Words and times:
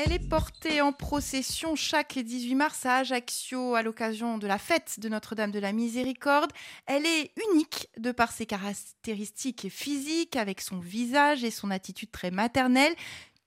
Elle 0.00 0.12
est 0.12 0.28
portée 0.28 0.80
en 0.80 0.92
procession 0.92 1.74
chaque 1.74 2.20
18 2.20 2.54
mars 2.54 2.86
à 2.86 2.98
Ajaccio 2.98 3.74
à 3.74 3.82
l'occasion 3.82 4.38
de 4.38 4.46
la 4.46 4.56
fête 4.56 5.00
de 5.00 5.08
Notre-Dame 5.08 5.50
de 5.50 5.58
la 5.58 5.72
Miséricorde. 5.72 6.52
Elle 6.86 7.04
est 7.04 7.32
unique 7.50 7.88
de 7.96 8.12
par 8.12 8.30
ses 8.30 8.46
caractéristiques 8.46 9.68
physiques, 9.68 10.36
avec 10.36 10.60
son 10.60 10.78
visage 10.78 11.42
et 11.42 11.50
son 11.50 11.72
attitude 11.72 12.12
très 12.12 12.30
maternelle 12.30 12.94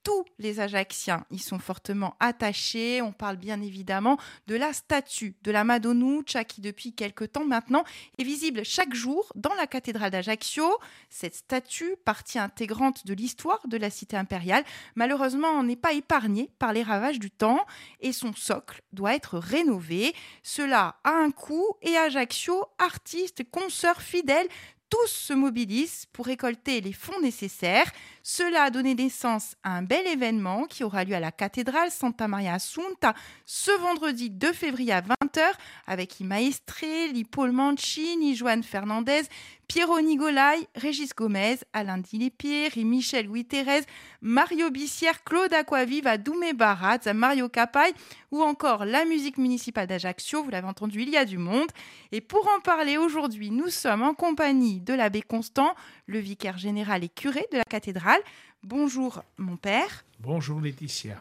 tous 0.02 0.24
les 0.38 0.60
Ajacciens 0.60 1.24
y 1.30 1.38
sont 1.38 1.58
fortement 1.58 2.16
attachés. 2.20 3.02
On 3.02 3.12
parle 3.12 3.36
bien 3.36 3.60
évidemment 3.60 4.18
de 4.46 4.56
la 4.56 4.72
statue 4.72 5.36
de 5.42 5.50
la 5.50 5.64
Madonuccia 5.64 6.44
qui 6.44 6.60
depuis 6.60 6.92
quelque 6.92 7.24
temps 7.24 7.44
maintenant 7.44 7.84
est 8.18 8.24
visible 8.24 8.64
chaque 8.64 8.94
jour 8.94 9.32
dans 9.34 9.54
la 9.54 9.66
cathédrale 9.66 10.10
d'Ajaccio. 10.10 10.78
Cette 11.08 11.34
statue, 11.34 11.96
partie 12.04 12.38
intégrante 12.38 13.06
de 13.06 13.14
l'histoire 13.14 13.60
de 13.66 13.76
la 13.76 13.90
cité 13.90 14.16
impériale, 14.16 14.64
malheureusement 14.94 15.62
n'est 15.62 15.76
pas 15.76 15.92
épargnée 15.92 16.50
par 16.58 16.72
les 16.72 16.82
ravages 16.82 17.18
du 17.18 17.30
temps 17.30 17.64
et 18.00 18.12
son 18.12 18.32
socle 18.32 18.82
doit 18.92 19.14
être 19.14 19.38
rénové. 19.38 20.14
Cela 20.42 20.96
a 21.04 21.12
un 21.12 21.30
coût 21.30 21.76
et 21.82 21.96
Ajaccio, 21.96 22.66
artistes, 22.78 23.44
consoeurs 23.50 24.02
fidèles, 24.02 24.48
tous 24.92 25.06
se 25.06 25.32
mobilisent 25.32 26.04
pour 26.12 26.26
récolter 26.26 26.82
les 26.82 26.92
fonds 26.92 27.18
nécessaires. 27.22 27.90
Cela 28.22 28.64
a 28.64 28.70
donné 28.70 28.94
naissance 28.94 29.56
à 29.62 29.78
un 29.78 29.82
bel 29.82 30.06
événement 30.06 30.66
qui 30.66 30.84
aura 30.84 31.04
lieu 31.04 31.14
à 31.14 31.20
la 31.20 31.32
cathédrale 31.32 31.90
Santa 31.90 32.28
Maria 32.28 32.52
Assunta 32.52 33.14
ce 33.46 33.70
vendredi 33.80 34.28
2 34.28 34.52
février 34.52 34.92
à 34.92 35.00
20h 35.00 35.40
avec 35.86 36.20
I 36.20 36.24
Maestrelli, 36.24 37.24
Paul 37.24 37.52
Mancini, 37.52 38.36
Joan 38.36 38.62
Fernandez, 38.62 39.22
Piero 39.72 39.98
Nigolai, 40.02 40.68
Régis 40.74 41.14
Gomez, 41.16 41.60
Alain 41.72 41.96
Dilépierre, 41.96 42.72
Michel 42.76 43.24
Louis 43.24 43.46
Thérèse, 43.46 43.86
Mario 44.20 44.70
Bissière, 44.70 45.24
Claude 45.24 45.54
Aquaviva, 45.54 46.18
Doumé 46.18 46.52
Barat, 46.52 46.98
Mario 47.14 47.48
Capaille 47.48 47.94
ou 48.30 48.42
encore 48.42 48.84
la 48.84 49.06
musique 49.06 49.38
municipale 49.38 49.86
d'Ajaccio. 49.86 50.44
Vous 50.44 50.50
l'avez 50.50 50.66
entendu, 50.66 51.00
il 51.00 51.08
y 51.08 51.16
a 51.16 51.24
du 51.24 51.38
monde. 51.38 51.70
Et 52.12 52.20
pour 52.20 52.46
en 52.54 52.60
parler 52.60 52.98
aujourd'hui, 52.98 53.50
nous 53.50 53.70
sommes 53.70 54.02
en 54.02 54.12
compagnie 54.12 54.82
de 54.82 54.92
l'abbé 54.92 55.22
Constant, 55.22 55.74
le 56.04 56.18
vicaire 56.18 56.58
général 56.58 57.02
et 57.02 57.08
curé 57.08 57.46
de 57.50 57.56
la 57.56 57.64
cathédrale. 57.64 58.20
Bonjour 58.62 59.22
mon 59.38 59.56
père. 59.56 60.04
Bonjour 60.20 60.60
Laetitia. 60.60 61.18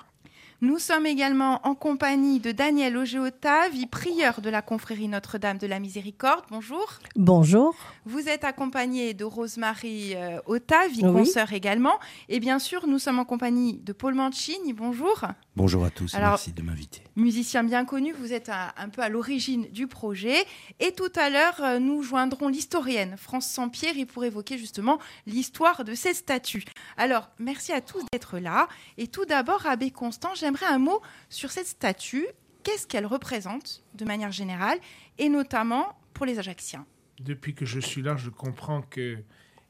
Nous 0.64 0.78
sommes 0.78 1.08
également 1.08 1.60
en 1.68 1.74
compagnie 1.74 2.40
de 2.40 2.52
Daniel 2.52 2.96
Ogéota, 2.96 3.68
vie-prieur 3.70 4.42
de 4.42 4.50
la 4.52 4.62
confrérie 4.62 5.08
Notre-Dame 5.08 5.58
de 5.58 5.66
la 5.66 5.80
Miséricorde. 5.80 6.46
Bonjour. 6.52 6.86
Bonjour. 7.16 7.76
Vous 8.06 8.30
êtes 8.30 8.44
accompagné 8.44 9.16
de 9.16 9.26
Rosemary 9.26 10.14
euh, 10.14 10.38
Ota, 10.46 10.88
vie-consoeur 10.88 11.52
également. 11.54 12.00
Et 12.30 12.40
bien 12.40 12.60
sûr, 12.60 12.86
nous 12.86 13.00
sommes 13.00 13.18
en 13.18 13.26
compagnie 13.26 13.80
de 13.80 13.92
Paul 13.92 14.14
Mancini. 14.14 14.74
Bonjour. 14.74 15.24
Bonjour 15.56 15.84
à 15.84 15.90
tous, 15.90 16.14
merci 16.14 16.54
de 16.54 16.62
m'inviter. 16.62 17.02
Musicien 17.16 17.64
bien 17.64 17.84
connu, 17.84 18.14
vous 18.14 18.32
êtes 18.32 18.50
un, 18.50 18.90
peu 18.90 19.02
à 19.02 19.10
l'origine 19.10 19.68
du 19.72 19.88
projet. 19.88 20.46
Et 20.80 20.92
tout 20.92 21.12
à 21.16 21.32
l'heure, 21.32 21.60
euh, 21.62 21.80
nous 21.80 22.04
joindrons 22.04 22.50
l'historienne 22.50 23.18
France 23.18 23.48
Sampierre 23.48 23.96
pour 24.14 24.26
évoquer 24.26 24.60
justement 24.60 25.00
l'histoire 25.26 25.84
de 25.84 25.96
ces 25.96 26.14
statues. 26.14 26.66
Alors, 26.98 27.32
merci 27.40 27.74
à 27.74 27.82
tous 27.82 28.04
d'être 28.14 28.38
là. 28.38 28.68
Et 29.00 29.08
tout 29.08 29.26
d'abord, 29.26 29.66
Abbé 29.66 29.90
Constant, 29.90 30.30
j'aimerais 30.36 30.51
un 30.70 30.80
mot 30.80 31.02
sur 31.30 31.52
cette 31.52 31.68
statue. 31.68 32.28
Qu'est-ce 32.64 32.88
qu'elle 32.88 33.06
représente 33.06 33.84
de 33.96 34.06
manière 34.06 34.32
générale 34.32 34.78
et 35.18 35.30
notamment 35.30 35.98
pour 36.14 36.26
les 36.26 36.40
Ajacciens 36.40 36.86
Depuis 37.20 37.56
que 37.56 37.66
je 37.66 37.80
suis 37.80 38.02
là, 38.02 38.16
je 38.18 38.30
comprends 38.30 38.82
que 38.82 39.18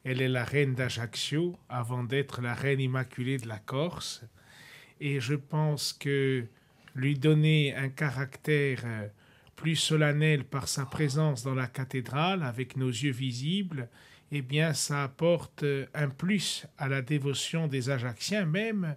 elle 0.04 0.20
est 0.20 0.28
la 0.28 0.44
reine 0.44 0.74
d'Ajaccio 0.74 1.56
avant 1.68 2.02
d'être 2.02 2.42
la 2.42 2.54
reine 2.54 2.80
immaculée 2.80 3.38
de 3.38 3.46
la 3.46 3.58
Corse 3.58 4.24
et 5.00 5.20
je 5.20 5.34
pense 5.34 5.92
que 5.92 6.46
lui 6.94 7.18
donner 7.18 7.74
un 7.74 7.88
caractère 7.88 8.82
euh, 8.84 9.08
plus 9.56 9.76
solennel 9.76 10.44
par 10.44 10.68
sa 10.68 10.86
présence 10.86 11.42
dans 11.42 11.54
la 11.54 11.66
cathédrale 11.66 12.42
avec 12.42 12.76
nos 12.76 12.88
yeux 12.88 13.12
visibles, 13.12 13.88
eh 14.30 14.42
bien 14.42 14.74
ça 14.74 15.04
apporte 15.04 15.62
euh, 15.62 15.86
un 15.94 16.08
plus 16.08 16.66
à 16.78 16.88
la 16.88 17.02
dévotion 17.02 17.68
des 17.68 17.90
Ajacciens, 17.90 18.44
même 18.44 18.96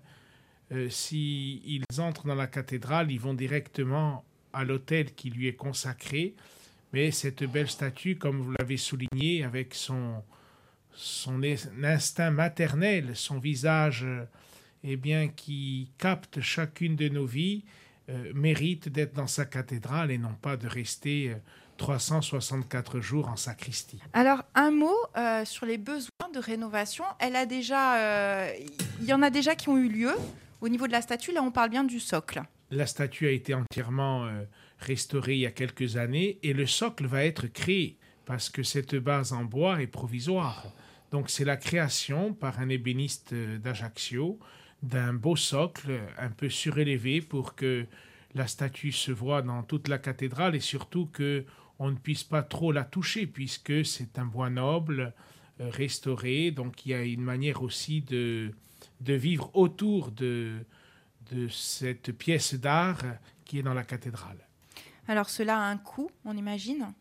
euh, 0.71 0.89
s'ils 0.89 1.83
entrent 1.99 2.27
dans 2.27 2.35
la 2.35 2.47
cathédrale, 2.47 3.11
ils 3.11 3.19
vont 3.19 3.33
directement 3.33 4.23
à 4.53 4.63
l'autel 4.63 5.13
qui 5.13 5.29
lui 5.29 5.47
est 5.47 5.55
consacré. 5.55 6.33
Mais 6.93 7.11
cette 7.11 7.43
belle 7.43 7.69
statue, 7.69 8.17
comme 8.17 8.39
vous 8.41 8.53
l'avez 8.57 8.77
souligné, 8.77 9.43
avec 9.43 9.73
son, 9.73 10.23
son 10.93 11.41
instinct 11.83 12.31
maternel, 12.31 13.11
son 13.15 13.39
visage 13.39 14.05
eh 14.83 14.95
bien, 14.95 15.27
qui 15.27 15.89
capte 15.97 16.41
chacune 16.41 16.95
de 16.95 17.09
nos 17.09 17.25
vies, 17.25 17.63
euh, 18.07 18.31
mérite 18.35 18.87
d'être 18.87 19.15
dans 19.15 19.25
sa 19.25 19.45
cathédrale 19.45 20.11
et 20.11 20.19
non 20.19 20.35
pas 20.39 20.57
de 20.57 20.67
rester 20.67 21.35
364 21.77 22.97
euh, 22.97 23.01
jours 23.01 23.29
en 23.29 23.35
sacristie. 23.35 23.99
Alors, 24.13 24.43
un 24.53 24.69
mot 24.69 24.95
euh, 25.17 25.43
sur 25.43 25.65
les 25.65 25.79
besoins 25.79 26.29
de 26.31 26.37
rénovation. 26.37 27.03
Elle 27.17 27.35
a 27.35 27.47
déjà, 27.47 28.53
il 29.01 29.05
y 29.05 29.13
en 29.13 29.23
a 29.23 29.31
déjà 29.31 29.55
qui 29.55 29.69
ont 29.69 29.77
eu 29.77 29.89
lieu. 29.89 30.13
Au 30.65 30.67
niveau 30.67 30.87
de 30.87 30.93
la 30.93 31.03
statue, 31.03 31.31
là, 31.31 31.43
on 31.43 31.51
parle 31.51 31.69
bien 31.69 31.83
du 31.83 31.99
socle. 31.99 32.41
La 32.71 32.87
statue 32.87 33.27
a 33.27 33.29
été 33.29 33.53
entièrement 33.53 34.27
restaurée 34.79 35.35
il 35.35 35.41
y 35.41 35.45
a 35.45 35.51
quelques 35.51 35.95
années 35.95 36.39
et 36.41 36.53
le 36.53 36.65
socle 36.65 37.05
va 37.05 37.23
être 37.23 37.45
créé 37.45 37.99
parce 38.25 38.49
que 38.49 38.63
cette 38.63 38.95
base 38.95 39.31
en 39.31 39.45
bois 39.45 39.83
est 39.83 39.85
provisoire. 39.85 40.73
Donc, 41.11 41.29
c'est 41.29 41.45
la 41.45 41.55
création 41.55 42.33
par 42.33 42.59
un 42.59 42.69
ébéniste 42.69 43.35
d'Ajaccio 43.35 44.39
d'un 44.81 45.13
beau 45.13 45.35
socle 45.35 45.99
un 46.17 46.31
peu 46.31 46.49
surélevé 46.49 47.21
pour 47.21 47.53
que 47.53 47.85
la 48.33 48.47
statue 48.47 48.91
se 48.91 49.11
voit 49.11 49.43
dans 49.43 49.61
toute 49.61 49.87
la 49.87 49.99
cathédrale 49.99 50.55
et 50.55 50.61
surtout 50.61 51.05
que 51.05 51.45
on 51.77 51.91
ne 51.91 51.95
puisse 51.95 52.23
pas 52.23 52.41
trop 52.41 52.71
la 52.71 52.85
toucher 52.85 53.27
puisque 53.27 53.85
c'est 53.85 54.17
un 54.17 54.25
bois 54.25 54.49
noble 54.49 55.13
euh, 55.59 55.69
restauré 55.69 56.51
donc 56.51 56.85
il 56.85 56.89
y 56.89 56.93
a 56.93 57.03
une 57.03 57.21
manière 57.21 57.61
aussi 57.63 58.01
de 58.01 58.51
de 59.01 59.13
vivre 59.13 59.49
autour 59.53 60.11
de 60.11 60.59
de 61.31 61.47
cette 61.47 62.11
pièce 62.11 62.55
d'art 62.55 63.03
qui 63.45 63.59
est 63.59 63.63
dans 63.63 63.73
la 63.73 63.83
cathédrale. 63.83 64.37
Alors 65.07 65.29
cela 65.29 65.57
a 65.57 65.69
un 65.69 65.77
coût, 65.77 66.09
on 66.23 66.37
imagine? 66.37 66.93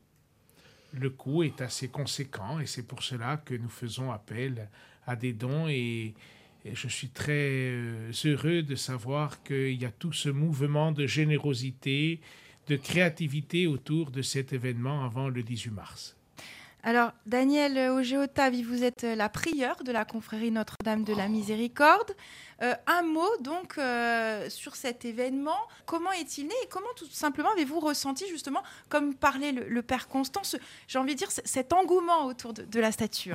Le 0.93 1.11
coût 1.11 1.43
est 1.43 1.61
assez 1.61 1.89
conséquent 1.89 2.61
et 2.61 2.67
c'est 2.67 2.85
pour 2.87 3.03
cela 3.03 3.37
que 3.39 3.55
nous 3.55 3.69
faisons 3.69 4.13
appel 4.13 4.69
à 5.07 5.17
des 5.17 5.33
dons 5.33 5.69
et 5.69 6.15
et 6.65 6.75
je 6.75 6.89
suis 6.89 7.09
très 7.09 7.71
euh, 7.73 8.11
heureux 8.25 8.63
de 8.63 8.75
savoir 8.75 9.43
qu'il 9.43 9.81
y 9.81 9.85
a 9.85 9.91
tout 9.91 10.13
ce 10.13 10.31
mouvement 10.31 10.93
de 10.93 11.07
générosité, 11.07 12.21
de 12.69 12.77
créativité 12.77 13.67
autour 13.67 14.11
de 14.11 14.23
cet 14.23 14.55
événement 14.55 15.05
avant 15.05 15.29
le 15.29 15.43
18 15.43 15.71
mars. 15.71 16.17
Alors, 16.87 17.13
Daniel 17.25 17.79
Ogéotavi, 17.93 18.63
vous 18.63 18.85
êtes 18.85 19.05
la 19.05 19.31
prieure 19.31 19.83
de 19.85 19.91
la 19.91 20.05
confrérie 20.05 20.51
Notre-Dame 20.51 21.03
de 21.03 21.15
la 21.15 21.29
Miséricorde. 21.29 22.13
Euh, 22.63 22.75
un 22.87 23.03
mot 23.03 23.29
donc 23.41 23.79
euh, 23.79 24.49
sur 24.49 24.77
cet 24.77 25.05
événement. 25.05 25.57
Comment 25.87 26.13
est-il 26.13 26.45
né 26.45 26.55
et 26.63 26.69
comment 26.69 26.87
tout 26.97 27.07
simplement 27.11 27.49
avez-vous 27.53 27.81
ressenti 27.81 28.27
justement, 28.29 28.63
comme 28.89 29.15
parlait 29.15 29.53
le, 29.53 29.83
Père 29.83 30.09
Constance, 30.09 30.57
j'ai 30.87 30.99
envie 30.99 31.15
de 31.15 31.19
dire 31.19 31.29
cet 31.31 31.73
engouement 31.73 32.27
autour 32.27 32.53
de, 32.53 32.81
la 32.81 32.93
statue 32.93 33.33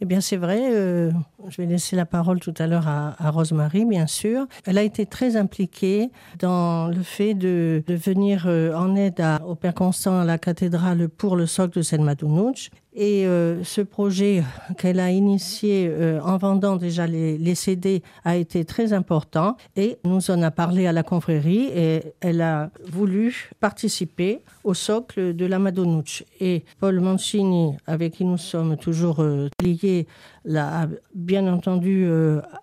Eh 0.00 0.04
bien 0.04 0.20
c'est 0.20 0.36
vrai, 0.36 0.70
euh, 0.72 1.10
je 1.48 1.62
vais 1.62 1.66
laisser 1.66 1.96
la 1.96 2.06
parole 2.06 2.40
tout 2.40 2.54
à 2.58 2.66
l'heure 2.66 2.88
à, 2.88 3.14
à 3.18 3.30
Rosemary, 3.30 3.84
bien 3.84 4.06
sûr. 4.06 4.46
Elle 4.64 4.78
a 4.78 4.82
été 4.82 5.06
très 5.06 5.36
impliquée 5.36 6.10
dans 6.38 6.88
le 6.88 7.02
fait 7.02 7.34
de, 7.34 7.82
de 7.86 7.94
venir 7.94 8.46
en 8.46 8.96
aide 8.96 9.22
au 9.46 9.54
Père 9.54 9.74
Constant 9.74 10.20
à 10.20 10.24
la 10.24 10.38
cathédrale 10.38 11.08
pour 11.08 11.36
le 11.36 11.46
socle 11.46 11.78
de 11.78 11.82
Saint-Madounoutch 11.82 12.70
et 12.96 13.26
euh, 13.26 13.62
ce 13.62 13.82
projet 13.82 14.42
qu'elle 14.78 15.00
a 15.00 15.10
initié 15.10 15.86
euh, 15.86 16.18
en 16.22 16.38
vendant 16.38 16.76
déjà 16.76 17.06
les, 17.06 17.36
les 17.36 17.54
CD 17.54 18.02
a 18.24 18.36
été 18.36 18.64
très 18.64 18.94
important 18.94 19.56
et 19.76 19.98
nous 20.04 20.30
en 20.30 20.42
a 20.42 20.50
parlé 20.50 20.86
à 20.86 20.92
la 20.92 21.02
confrérie 21.02 21.68
et 21.74 22.14
elle 22.20 22.40
a 22.40 22.70
voulu 22.90 23.50
participer 23.60 24.40
au 24.64 24.72
socle 24.72 25.36
de 25.36 25.44
la 25.44 25.58
Madonucci. 25.58 26.24
Et 26.40 26.64
Paul 26.80 27.00
Mancini, 27.00 27.76
avec 27.86 28.14
qui 28.14 28.24
nous 28.24 28.38
sommes 28.38 28.78
toujours 28.78 29.20
euh, 29.22 29.48
liés, 29.62 30.06
l'a 30.46 30.88
bien 31.14 31.52
entendu 31.52 32.08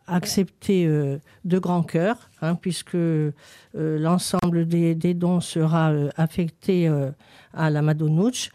accepté 0.07 0.87
de 0.87 1.59
grand 1.59 1.83
cœur, 1.83 2.29
hein, 2.41 2.55
puisque 2.55 2.95
l'ensemble 3.73 4.65
des, 4.65 4.95
des 4.95 5.13
dons 5.13 5.41
sera 5.41 5.91
affecté 6.15 6.89
à 7.53 7.69
la 7.69 7.81
Madonucci 7.81 8.51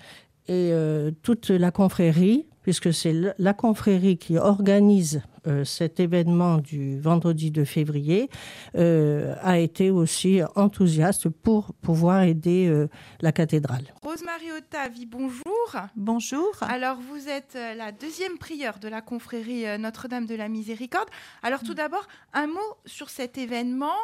et 0.49 0.71
euh, 0.73 1.11
toute 1.23 1.51
la 1.51 1.71
confrérie, 1.71 2.47
puisque 2.63 2.93
c'est 2.93 3.15
la 3.39 3.55
confrérie 3.55 4.19
qui 4.19 4.37
organise 4.39 5.23
euh, 5.49 5.65
cet 5.65 6.01
événement 6.01 6.59
du 6.59 7.01
vendredi 7.01 7.51
2 7.51 7.65
février 7.65 8.29
euh, 8.77 9.35
a 9.41 9.59
été 9.59 9.91
aussi 9.91 10.41
enthousiaste 10.57 11.29
pour 11.29 11.73
pouvoir 11.75 12.23
aider 12.23 12.67
euh, 12.69 12.89
la 13.21 13.33
cathédrale. 13.33 13.85
Rosemary 14.03 14.53
Ottavi, 14.53 15.07
bonjour. 15.07 15.77
Bonjour. 15.97 16.51
Alors 16.61 16.99
vous 17.01 17.29
êtes 17.29 17.57
la 17.77 17.93
deuxième 17.93 18.37
prieure 18.37 18.79
de 18.79 18.89
la 18.89 19.01
confrérie 19.01 19.65
Notre-Dame 19.79 20.27
de 20.27 20.35
la 20.35 20.49
Miséricorde. 20.49 21.09
Alors 21.43 21.63
tout 21.63 21.75
d'abord, 21.75 22.07
un 22.35 22.47
mot 22.47 22.77
sur 22.85 23.09
cet 23.09 23.39
événement. 23.39 23.97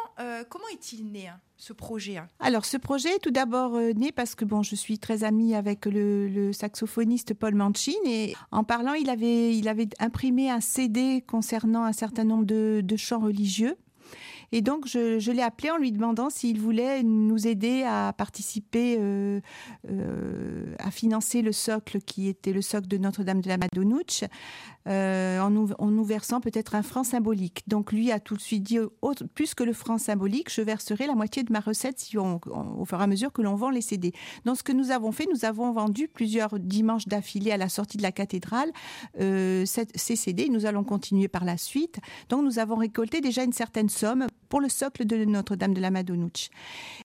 comment 0.49 0.67
est-il 0.73 1.11
né 1.11 1.27
hein? 1.27 1.39
Ce 1.57 1.73
projet 1.73 2.17
hein 2.17 2.27
Alors, 2.39 2.65
ce 2.65 2.77
projet 2.77 3.15
est 3.15 3.19
tout 3.19 3.31
d'abord 3.31 3.75
euh, 3.75 3.93
né 3.93 4.11
parce 4.11 4.35
que 4.35 4.45
bon, 4.45 4.61
je 4.61 4.75
suis 4.75 4.99
très 4.99 5.23
amie 5.23 5.55
avec 5.55 5.85
le, 5.85 6.51
saxophoniste 6.53 7.33
Paul 7.33 7.55
Manchin 7.55 7.93
et 8.05 8.33
en 8.51 8.63
parlant, 8.63 8.93
il 8.93 9.09
avait, 9.09 9.55
il 9.55 9.67
avait 9.67 9.89
imprimé 9.99 10.49
un 10.49 10.61
CD 10.61 11.23
concernant 11.25 11.83
un 11.83 11.93
certain 11.93 12.23
nombre 12.23 12.45
de, 12.45 12.95
chants 12.97 13.19
religieux. 13.19 13.75
Et 14.51 14.61
donc, 14.61 14.87
je, 14.87 15.31
l'ai 15.31 15.41
appelé 15.41 15.71
en 15.71 15.77
lui 15.77 15.91
demandant 15.91 16.29
s'il 16.29 16.59
voulait 16.59 17.03
nous 17.03 17.47
aider 17.47 17.83
à 17.83 18.13
participer, 18.13 18.97
euh, 18.99 19.39
euh, 19.89 20.75
à 20.79 20.91
financer 20.91 21.41
le 21.41 21.51
socle 21.51 21.99
qui 21.99 22.27
était 22.27 22.53
le 22.53 22.61
socle 22.61 22.87
de 22.87 22.97
Notre-Dame 22.97 23.41
de 23.41 23.49
la 23.49 23.57
Madonouche, 23.57 24.23
euh, 24.87 25.39
en, 25.39 25.49
nous, 25.49 26.03
versant 26.03 26.39
peut-être 26.41 26.75
un 26.75 26.83
franc 26.83 27.03
symbolique. 27.03 27.63
Donc 27.67 27.91
lui 27.91 28.11
a 28.11 28.19
tout 28.19 28.35
de 28.35 28.41
suite 28.41 28.63
dit, 28.63 28.77
plus 29.33 29.55
que 29.55 29.63
le 29.63 29.73
franc 29.73 29.97
symbolique, 29.97 30.51
je 30.53 30.61
verserai 30.61 31.07
la 31.07 31.15
moitié 31.15 31.43
de 31.43 31.51
ma 31.51 31.59
recette 31.59 31.99
si 31.99 32.17
on, 32.17 32.39
au 32.79 32.85
fur 32.85 32.99
et 32.99 33.03
à 33.03 33.07
mesure 33.07 33.31
que 33.31 33.41
l'on 33.41 33.55
vend 33.55 33.71
les 33.71 33.81
CD. 33.81 34.13
Donc 34.45 34.57
ce 34.57 34.63
que 34.63 34.71
nous 34.71 34.91
avons 34.91 35.11
fait, 35.11 35.27
nous 35.31 35.45
avons 35.45 35.71
vendu 35.71 36.07
plusieurs 36.07 36.59
dimanches 36.59 37.07
d'affilée 37.07 37.51
à 37.51 37.57
la 37.57 37.69
sortie 37.69 37.97
de 37.97 38.03
la 38.03 38.11
cathédrale 38.11 38.71
ces 39.17 40.15
CD. 40.15 40.49
Nous 40.49 40.65
allons 40.65 40.83
continuer 40.83 41.27
par 41.27 41.45
la 41.45 41.57
suite. 41.57 41.99
Donc 42.29 42.43
nous 42.43 42.59
avons 42.59 42.75
récolté 42.75 43.21
déjà 43.21 43.43
une 43.43 43.53
certaine 43.53 43.89
somme 43.89 44.27
pour 44.49 44.61
le 44.61 44.69
socle 44.69 45.05
de 45.05 45.25
Notre-Dame 45.25 45.73
de 45.73 45.81
la 45.81 45.91
Madonouche. 45.91 46.49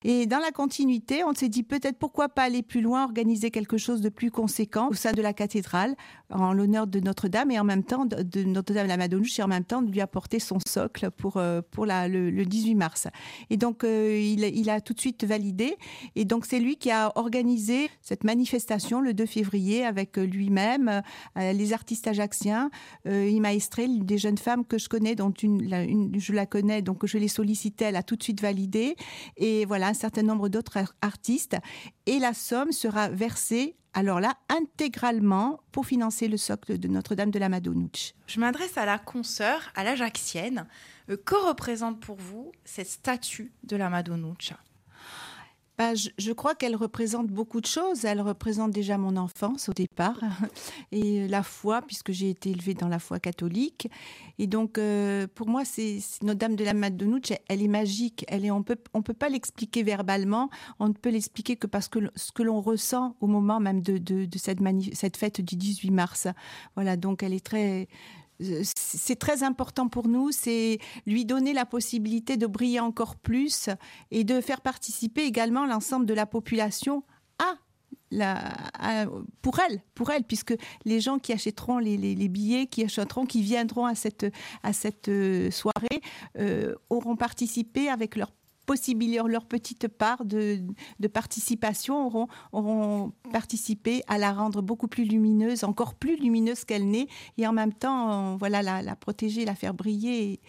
Et 0.03 0.25
dans 0.25 0.39
la 0.39 0.51
continuité, 0.51 1.23
on 1.23 1.33
s'est 1.33 1.49
dit 1.49 1.63
peut-être 1.63 1.97
pourquoi 1.97 2.29
pas 2.29 2.43
aller 2.43 2.63
plus 2.63 2.81
loin, 2.81 3.03
organiser 3.03 3.51
quelque 3.51 3.77
chose 3.77 4.01
de 4.01 4.09
plus 4.09 4.31
conséquent 4.31 4.89
au 4.89 4.93
sein 4.93 5.11
de 5.11 5.21
la 5.21 5.33
cathédrale 5.33 5.95
en 6.29 6.53
l'honneur 6.53 6.87
de 6.87 6.99
Notre-Dame 6.99 7.51
et 7.51 7.59
en 7.59 7.63
même 7.63 7.83
temps 7.83 8.05
de, 8.05 8.43
Notre-Dame 8.43 8.85
de 8.85 8.89
la 8.89 8.97
Madonouche 8.97 9.39
et 9.39 9.43
en 9.43 9.47
même 9.47 9.63
temps 9.63 9.81
de 9.81 9.91
lui 9.91 10.01
apporter 10.01 10.39
son 10.39 10.59
socle 10.65 11.11
pour, 11.11 11.37
euh, 11.37 11.61
pour 11.71 11.85
le, 11.85 12.43
18 12.45 12.75
mars. 12.75 13.07
Et 13.49 13.57
donc, 13.57 13.83
euh, 13.83 14.17
il, 14.17 14.69
a 14.69 14.81
tout 14.81 14.93
de 14.93 14.99
suite 14.99 15.23
validé. 15.23 15.75
Et 16.15 16.25
donc, 16.25 16.45
c'est 16.45 16.59
lui 16.59 16.77
qui 16.77 16.91
a 16.91 17.11
organisé 17.15 17.89
cette 18.01 18.23
manifestation 18.23 19.01
le 19.01 19.13
2 19.13 19.25
février 19.25 19.85
avec 19.85 20.17
lui-même, 20.17 21.01
euh, 21.37 21.53
les 21.53 21.73
artistes 21.73 22.07
ajaxiens. 22.07 22.69
m'a 23.05 23.53
extrait 23.53 23.87
des 23.87 24.17
jeunes 24.17 24.37
femmes 24.37 24.65
que 24.65 24.77
je 24.77 24.87
connais, 24.87 25.15
dont 25.15 25.31
une, 25.31 25.61
une, 25.73 26.19
je 26.19 26.33
la 26.33 26.45
connais, 26.45 26.81
donc 26.81 27.05
je 27.05 27.17
l'ai 27.21 27.27
sollicité, 27.27 27.85
elle 27.85 27.95
a 27.95 28.03
tout 28.03 28.15
de 28.15 28.23
suite 28.23 28.41
validé. 28.41 28.95
Et 29.37 29.65
voilà, 29.65 29.87
un 29.87 29.93
certain 29.93 30.23
nombre 30.23 30.49
d'autres 30.49 30.77
artistes. 31.01 31.55
Et 32.05 32.19
la 32.19 32.33
somme 32.33 32.71
sera 32.71 33.09
versée 33.09 33.75
alors 33.93 34.21
là, 34.21 34.37
intégralement 34.47 35.59
pour 35.73 35.85
financer 35.85 36.29
le 36.29 36.37
socle 36.37 36.77
de 36.77 36.87
Notre-Dame 36.87 37.29
de 37.29 37.39
la 37.39 37.49
Madonouche. 37.49 38.13
Je 38.25 38.39
m'adresse 38.39 38.77
à 38.77 38.85
la 38.85 38.97
consoeur, 38.97 39.69
à 39.75 39.83
l'Ajaxienne. 39.83 40.65
Euh, 41.09 41.17
que 41.17 41.35
représente 41.35 41.99
pour 41.99 42.15
vous 42.15 42.51
cette 42.63 42.89
statue 42.89 43.51
de 43.63 43.75
la 43.75 43.89
Madonouche 43.89 44.53
bah, 45.81 45.95
je, 45.95 46.31
crois 46.31 46.53
qu'elle 46.53 46.75
représente 46.75 47.25
beaucoup 47.29 47.59
de 47.59 47.65
choses. 47.65 48.05
Elle 48.05 48.21
représente 48.21 48.69
déjà 48.69 48.99
mon 48.99 49.17
enfance 49.17 49.67
au 49.67 49.73
départ 49.73 50.19
et 50.91 51.27
la 51.27 51.41
foi, 51.41 51.81
puisque 51.81 52.11
j'ai 52.11 52.29
été 52.29 52.51
élevée 52.51 52.75
dans 52.75 52.87
la 52.87 52.99
foi 52.99 53.19
catholique. 53.19 53.89
Et 54.37 54.45
donc, 54.45 54.77
euh, 54.77 55.25
pour 55.33 55.47
moi, 55.47 55.65
c'est 55.65 55.97
Notre-Dame 56.21 56.55
de 56.55 56.63
la 56.63 56.75
Madonouche, 56.75 57.33
elle 57.47 57.63
est 57.63 57.67
magique. 57.67 58.25
Elle 58.27 58.45
est, 58.45 58.51
on 58.51 58.61
peut, 58.61 58.77
on 58.93 59.01
peut 59.01 59.15
pas 59.15 59.27
l'expliquer 59.27 59.81
verbalement. 59.81 60.51
On 60.77 60.87
ne 60.87 60.93
peut 60.93 61.09
l'expliquer 61.09 61.55
que 61.55 61.65
parce 61.65 61.87
que 61.87 61.97
ce 62.15 62.31
que 62.31 62.43
l'on 62.43 62.61
ressent 62.61 63.15
au 63.19 63.25
moment 63.25 63.59
même 63.59 63.81
de, 63.81 64.27
cette 64.93 65.17
fête 65.17 65.41
du 65.41 65.55
18 65.55 65.89
mars. 65.89 66.27
Voilà, 66.75 66.95
donc 66.95 67.23
elle 67.23 67.33
est 67.33 67.43
très 67.43 67.87
c'est 68.63 69.19
très 69.19 69.43
important 69.43 69.87
pour 69.87 70.07
nous, 70.07 70.31
c'est 70.31 70.79
lui 71.05 71.25
donner 71.25 71.53
la 71.53 71.65
possibilité 71.65 72.37
de 72.37 72.47
briller 72.47 72.79
encore 72.79 73.15
plus 73.15 73.69
et 74.09 74.23
de 74.23 74.41
faire 74.41 74.61
participer 74.61 75.23
également 75.23 75.65
l'ensemble 75.65 76.05
de 76.05 76.13
la 76.13 76.25
population 76.25 77.03
à 77.39 77.55
la, 78.11 79.07
pour 79.41 79.59
elle, 79.59 79.81
pour 79.95 80.11
elle, 80.11 80.23
puisque 80.23 80.53
les 80.85 80.99
gens 80.99 81.17
qui 81.17 81.33
achèteront 81.33 81.77
les, 81.77 81.97
billets, 82.27 82.67
qui 82.67 82.83
achèteront, 82.83 83.25
qui 83.25 83.41
viendront 83.41 83.85
à 83.85 83.95
cette, 83.95 84.25
à 84.63 84.73
cette 84.73 85.07
euh, 85.07 85.49
soirée, 85.49 86.01
euh, 86.37 86.75
auront 86.89 87.15
participé 87.15 87.89
avec 87.89 88.15
leur 88.15 88.31
leur 89.27 89.45
petite 89.45 89.87
part 89.87 90.25
de, 90.25 90.61
participation, 91.13 92.27
auront, 92.51 93.11
participé 93.31 94.03
à 94.07 94.17
la 94.17 94.31
rendre 94.31 94.61
beaucoup 94.61 94.87
plus 94.87 95.05
lumineuse, 95.05 95.63
encore 95.63 95.95
plus 95.95 96.17
lumineuse 96.17 96.65
qu'elle 96.65 96.89
n'est, 96.89 97.07
et 97.37 97.47
en 97.47 97.53
même 97.53 97.73
temps, 97.73 98.37
voilà, 98.37 98.61
la, 98.61 98.95
protéger, 98.95 99.45
la 99.45 99.55
faire 99.55 99.73
briller. 99.73 100.39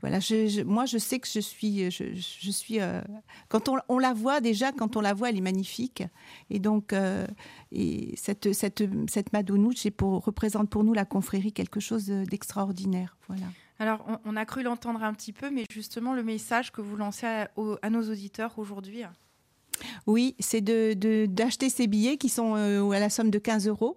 voilà, 0.00 0.18
moi 0.64 0.86
je 0.86 0.98
sais 0.98 1.18
que 1.18 1.28
je 1.28 1.40
suis, 1.40 1.90
je, 1.90 2.50
suis. 2.50 2.80
Euh, 2.80 3.00
quand 3.48 3.68
on, 3.88 3.98
la 3.98 4.14
voit 4.14 4.40
déjà, 4.40 4.72
quand 4.72 4.96
on 4.96 5.00
la 5.00 5.14
voit, 5.14 5.30
elle 5.30 5.38
est 5.38 5.42
magnifique. 5.42 6.02
Et 6.50 6.58
donc, 6.58 6.92
euh, 6.92 7.26
et 7.72 8.14
cette 8.16 8.52
cette 8.52 8.84
cette 9.08 9.32
Madonouche 9.32 9.88
pour, 9.90 10.24
représente 10.24 10.70
pour 10.70 10.84
nous 10.84 10.94
la 10.94 11.04
confrérie 11.04 11.52
quelque 11.52 11.80
chose 11.80 12.06
d'extraordinaire. 12.06 13.16
Voilà. 13.28 13.46
Alors, 13.78 14.04
on, 14.24 14.36
a 14.36 14.44
cru 14.44 14.62
l'entendre 14.62 15.02
un 15.04 15.14
petit 15.14 15.32
peu, 15.32 15.50
mais 15.50 15.64
justement, 15.70 16.12
le 16.12 16.24
message 16.24 16.72
que 16.72 16.80
vous 16.80 16.96
lancez 16.96 17.26
à, 17.26 17.90
nos 17.90 18.10
auditeurs 18.10 18.58
aujourd'hui 18.58 19.02
Oui, 20.06 20.34
c'est 20.40 20.60
d'acheter 20.60 21.66
de, 21.66 21.72
ces 21.72 21.86
billets 21.86 22.16
qui 22.16 22.28
sont 22.28 22.56
euh, 22.56 22.90
à 22.90 22.98
la 22.98 23.08
somme 23.08 23.30
de 23.30 23.38
15 23.38 23.68
euros 23.68 23.96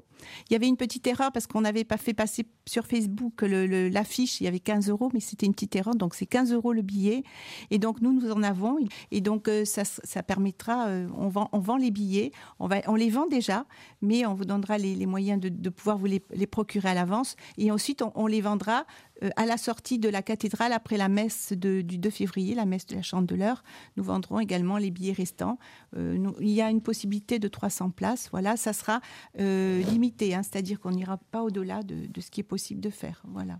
il 0.49 0.53
y 0.53 0.55
avait 0.55 0.67
une 0.67 0.77
petite 0.77 1.05
erreur 1.07 1.31
parce 1.31 1.47
qu'on 1.47 1.61
n'avait 1.61 1.83
pas 1.83 1.97
fait 1.97 2.13
passer 2.13 2.45
sur 2.65 2.85
Facebook 2.85 3.41
l'affiche, 3.41 4.41
il 4.41 4.45
y 4.45 4.47
avait 4.47 4.59
15 4.59 4.89
euros, 4.89 5.09
mais 5.13 5.19
c'était 5.19 5.45
une 5.45 5.53
petite 5.53 5.75
erreur, 5.75 5.95
donc 5.95 6.15
c'est 6.15 6.25
15 6.25 6.53
euros 6.53 6.73
le 6.73 6.81
billet. 6.81 7.23
Et 7.69 7.79
donc 7.79 8.01
nous, 8.01 8.13
nous 8.13 8.31
en 8.31 8.43
avons. 8.43 8.77
Et 9.11 9.21
donc 9.21 9.47
euh, 9.47 9.65
ça, 9.65 9.83
ça 9.83 10.23
permettra, 10.23 10.87
euh, 10.87 11.07
on, 11.17 11.29
vend, 11.29 11.49
on 11.51 11.59
vend 11.59 11.77
les 11.77 11.91
billets, 11.91 12.31
on, 12.59 12.67
va, 12.67 12.81
on 12.87 12.95
les 12.95 13.09
vend 13.09 13.27
déjà, 13.27 13.65
mais 14.01 14.25
on 14.25 14.33
vous 14.33 14.45
donnera 14.45 14.77
les, 14.77 15.05
moyens 15.05 15.39
de, 15.41 15.69
pouvoir 15.69 15.97
vous 15.97 16.05
les, 16.05 16.19
procurer 16.47 16.89
à 16.89 16.93
l'avance. 16.93 17.35
Et 17.57 17.71
ensuite, 17.71 18.03
on, 18.15 18.27
les 18.27 18.41
vendra 18.41 18.85
euh, 19.23 19.29
à 19.35 19.45
la 19.45 19.57
sortie 19.57 19.99
de 19.99 20.09
la 20.09 20.21
cathédrale 20.21 20.73
après 20.73 20.97
la 20.97 21.09
messe 21.09 21.53
du 21.53 21.83
2 21.83 22.09
février, 22.09 22.55
la 22.55 22.65
messe 22.65 22.85
de 22.85 22.95
la 22.95 23.01
Chandeleur. 23.01 23.63
Nous 23.97 24.03
vendrons 24.03 24.39
également 24.39 24.77
les 24.77 24.91
billets 24.91 25.13
restants. 25.13 25.57
il 25.95 26.49
y 26.49 26.61
a 26.61 26.69
une 26.69 26.81
possibilité 26.81 27.39
de 27.39 27.47
300 27.47 27.91
places. 27.91 28.29
Voilà, 28.31 28.57
ça 28.57 28.73
sera 28.73 29.01
limité 29.37 30.10
Hein, 30.21 30.43
c'est-à-dire 30.43 30.79
qu'on 30.79 30.91
n'ira 30.91 31.17
pas 31.17 31.41
au-delà 31.41 31.83
de, 31.83 32.21
ce 32.21 32.29
qui 32.29 32.41
est 32.41 32.43
possible 32.43 32.81
de 32.81 32.89
faire. 32.89 33.21
Voilà. 33.27 33.59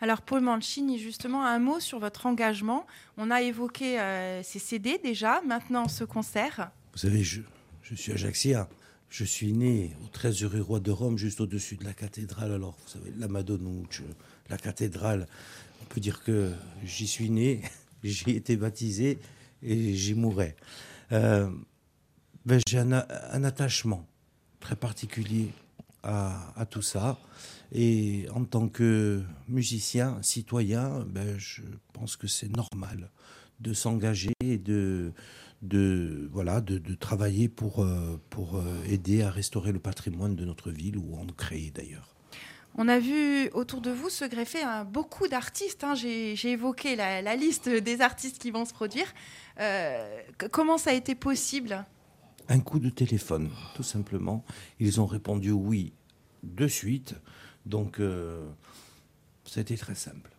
Alors 0.00 0.22
Paul 0.22 0.40
Mancini, 0.40 0.98
justement, 0.98 1.44
un 1.44 1.58
mot 1.58 1.80
sur 1.80 1.98
votre 1.98 2.26
engagement. 2.26 2.86
On 3.16 3.30
a 3.30 3.42
évoqué 3.42 4.00
euh, 4.00 4.42
ces 4.42 4.58
CD 4.58 4.98
déjà, 5.02 5.42
maintenant 5.42 5.88
ce 5.88 6.04
concert. 6.04 6.70
Vous 6.92 6.98
savez, 6.98 7.22
je, 7.22 7.42
je 7.82 7.94
suis 7.94 8.12
ajaxien. 8.12 8.68
Je 9.08 9.24
suis 9.24 9.52
né 9.52 9.96
au 10.04 10.08
13 10.08 10.44
rue 10.44 10.60
Roi 10.60 10.80
de 10.80 10.90
Rome, 10.90 11.18
juste 11.18 11.40
au-dessus 11.40 11.76
de 11.76 11.84
la 11.84 11.92
cathédrale. 11.92 12.52
Alors, 12.52 12.78
vous 12.82 12.88
savez, 12.88 13.12
la 13.18 13.26
Madonouche, 13.26 14.02
la 14.48 14.56
cathédrale, 14.56 15.26
on 15.82 15.84
peut 15.86 16.00
dire 16.00 16.22
que 16.22 16.52
j'y 16.84 17.06
suis 17.06 17.28
né, 17.28 17.62
j'y 18.04 18.30
ai 18.30 18.36
été 18.36 18.56
baptisé 18.56 19.18
et 19.62 19.94
j'y 19.94 20.14
mourrai. 20.14 20.54
Euh, 21.12 21.50
ben, 22.46 22.60
J'ai 22.68 22.78
un, 22.78 22.92
un 22.92 23.44
attachement 23.44 24.06
très 24.60 24.76
particulier 24.76 25.50
à, 26.02 26.66
tout 26.70 26.82
ça. 26.82 27.18
Et 27.72 28.26
en 28.34 28.44
tant 28.44 28.68
que 28.68 29.22
musicien, 29.48 30.18
citoyen, 30.22 31.04
ben, 31.08 31.38
je 31.38 31.62
pense 31.92 32.16
que 32.16 32.26
c'est 32.26 32.54
normal 32.54 33.10
de 33.60 33.74
s'engager 33.74 34.32
et 34.42 34.58
de, 34.58 35.12
de, 35.62 36.28
voilà, 36.32 36.60
de, 36.60 36.94
travailler 36.94 37.48
pour, 37.48 37.80
euh, 37.84 38.20
pour 38.30 38.56
euh, 38.56 38.62
aider 38.88 39.22
à 39.22 39.30
restaurer 39.30 39.72
le 39.72 39.78
patrimoine 39.78 40.34
de 40.34 40.44
notre 40.44 40.70
ville, 40.70 40.96
où 40.96 41.16
on 41.20 41.26
crée 41.26 41.70
d'ailleurs. 41.74 42.14
On 42.76 42.88
a 42.88 42.98
vu 42.98 43.50
autour 43.52 43.80
de 43.80 43.90
vous 43.90 44.10
se 44.10 44.24
greffer 44.24 44.60
beaucoup 44.86 45.26
d'artistes. 45.26 45.82
Hein. 45.82 45.94
J'ai 45.94 46.50
évoqué 46.50 46.94
la, 46.96 47.36
liste 47.36 47.68
des 47.68 48.00
artistes 48.00 48.38
qui 48.38 48.50
vont 48.50 48.64
se 48.64 48.72
produire. 48.72 49.12
Euh, 49.58 50.20
comment 50.52 50.78
ça 50.78 50.90
a 50.90 50.92
été 50.94 51.14
possible? 51.14 51.84
Un 52.50 52.60
coup 52.60 52.80
de 52.80 52.90
téléphone, 52.90 53.48
tout 53.74 53.84
simplement. 53.84 54.44
Ils 54.80 55.00
ont 55.00 55.06
répondu 55.06 55.52
oui 55.52 55.92
de 56.42 56.66
suite. 56.66 57.14
Donc, 57.64 58.00
euh, 58.00 58.44
c'était 59.44 59.76
très 59.76 59.94
simple. 59.94 60.30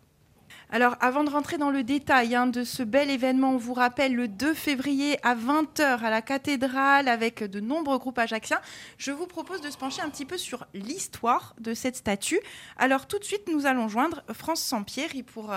Alors, 0.74 0.96
avant 1.02 1.26
de 1.26 1.30
rentrer 1.30 1.58
dans 1.58 1.70
le 1.70 1.84
détail 1.84 2.34
hein, 2.34 2.48
de 2.48 2.64
ce 2.64 2.82
bel 2.82 3.10
événement, 3.10 3.52
on 3.52 3.58
vous 3.58 3.74
rappelle 3.74 4.16
le 4.16 4.30
2 4.30 4.54
février 4.54 5.18
à 5.22 5.36
20h 5.36 6.00
à 6.00 6.10
la 6.10 6.22
cathédrale 6.22 7.10
avec 7.10 7.44
de 7.44 7.60
nombreux 7.60 7.98
groupes 7.98 8.20
ajacciens. 8.20 8.62
Je 8.98 9.12
vous 9.12 9.28
propose 9.28 9.60
de 9.60 9.70
se 9.70 9.78
pencher 9.78 10.02
un 10.02 10.10
petit 10.10 10.26
peu 10.26 10.38
sur 10.38 10.66
l'histoire 10.74 11.56
de 11.60 11.74
cette 11.74 11.98
statue. 11.98 12.40
Alors, 12.78 13.06
tout 13.06 13.20
de 13.20 13.26
suite, 13.26 13.50
nous 13.52 13.66
allons 13.66 13.90
joindre 13.90 14.24
France 14.34 14.62
Sampieri 14.62 15.24
pour 15.24 15.52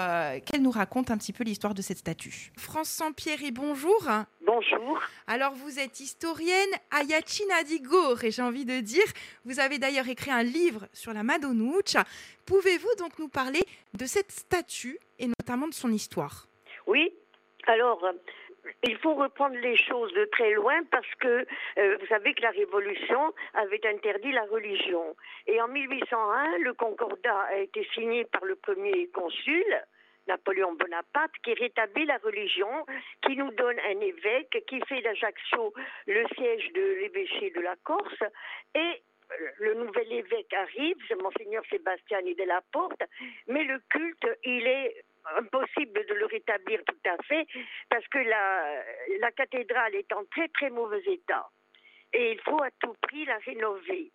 qu'elle 0.46 0.62
nous 0.62 0.72
raconte 0.72 1.12
un 1.12 1.16
petit 1.16 1.32
peu 1.32 1.44
l'histoire 1.44 1.74
de 1.74 1.82
cette 1.82 1.98
statue. 1.98 2.52
France 2.56 2.88
Sampieri, 2.88 3.52
bonjour. 3.52 4.08
Bonjour. 4.46 5.00
Alors, 5.26 5.52
vous 5.52 5.78
êtes 5.78 6.00
historienne 6.00 6.68
Ayacina 6.90 7.62
di 7.62 7.82
et 8.22 8.30
j'ai 8.30 8.42
envie 8.42 8.66
de 8.66 8.80
dire. 8.80 9.04
Vous 9.46 9.58
avez 9.58 9.78
d'ailleurs 9.78 10.08
écrit 10.08 10.30
un 10.30 10.42
livre 10.42 10.86
sur 10.92 11.14
la 11.14 11.22
Madonnoucha. 11.22 12.04
Pouvez-vous 12.44 12.94
donc 12.98 13.18
nous 13.18 13.28
parler 13.28 13.60
de 13.94 14.04
cette 14.04 14.30
statue 14.30 14.98
et 15.18 15.28
notamment 15.28 15.66
de 15.66 15.72
son 15.72 15.90
histoire? 15.90 16.46
Oui. 16.86 17.14
Alors, 17.66 18.04
il 18.82 18.98
faut 18.98 19.14
reprendre 19.14 19.56
les 19.56 19.78
choses 19.78 20.12
de 20.12 20.26
très 20.26 20.52
loin 20.52 20.82
parce 20.90 21.14
que 21.20 21.46
euh, 21.78 21.96
vous 21.98 22.06
savez 22.08 22.34
que 22.34 22.42
la 22.42 22.50
Révolution 22.50 23.32
avait 23.54 23.80
interdit 23.86 24.32
la 24.32 24.44
religion. 24.44 25.16
Et 25.46 25.58
en 25.62 25.68
1801, 25.68 26.58
le 26.58 26.74
Concordat 26.74 27.40
a 27.48 27.56
été 27.56 27.86
signé 27.94 28.26
par 28.26 28.44
le 28.44 28.56
premier 28.56 29.08
consul, 29.08 29.64
Napoléon 30.26 30.74
Bonaparte, 30.74 31.32
qui 31.42 31.54
rétablit 31.54 32.06
la 32.06 32.18
religion, 32.18 32.86
qui 33.22 33.36
nous 33.36 33.50
donne 33.52 33.78
un 33.78 34.00
évêque, 34.00 34.64
qui 34.66 34.80
fait 34.88 35.02
d'Ajaccio 35.02 35.72
le 36.06 36.26
siège 36.36 36.72
de 36.72 36.82
l'évêché 37.00 37.50
de 37.50 37.60
la 37.60 37.76
Corse, 37.84 38.24
et 38.74 39.02
le 39.58 39.74
nouvel 39.74 40.12
évêque 40.12 40.52
arrive, 40.52 40.96
Monseigneur 41.20 41.64
Sébastien 41.70 42.22
de 42.22 42.44
la 42.44 42.60
Porte, 42.72 43.02
mais 43.48 43.64
le 43.64 43.80
culte, 43.90 44.26
il 44.44 44.66
est 44.66 45.04
impossible 45.36 46.04
de 46.06 46.14
le 46.14 46.26
rétablir 46.26 46.80
tout 46.86 47.08
à 47.08 47.16
fait 47.24 47.46
parce 47.88 48.06
que 48.08 48.18
la, 48.18 49.32
cathédrale 49.32 49.94
est 49.94 50.12
en 50.12 50.24
très 50.26 50.48
très 50.48 50.70
mauvais 50.70 51.02
état 51.06 51.48
et 52.12 52.32
il 52.32 52.40
faut 52.40 52.62
à 52.62 52.70
tout 52.80 52.94
prix 53.02 53.24
la 53.24 53.38
rénover. 53.38 54.12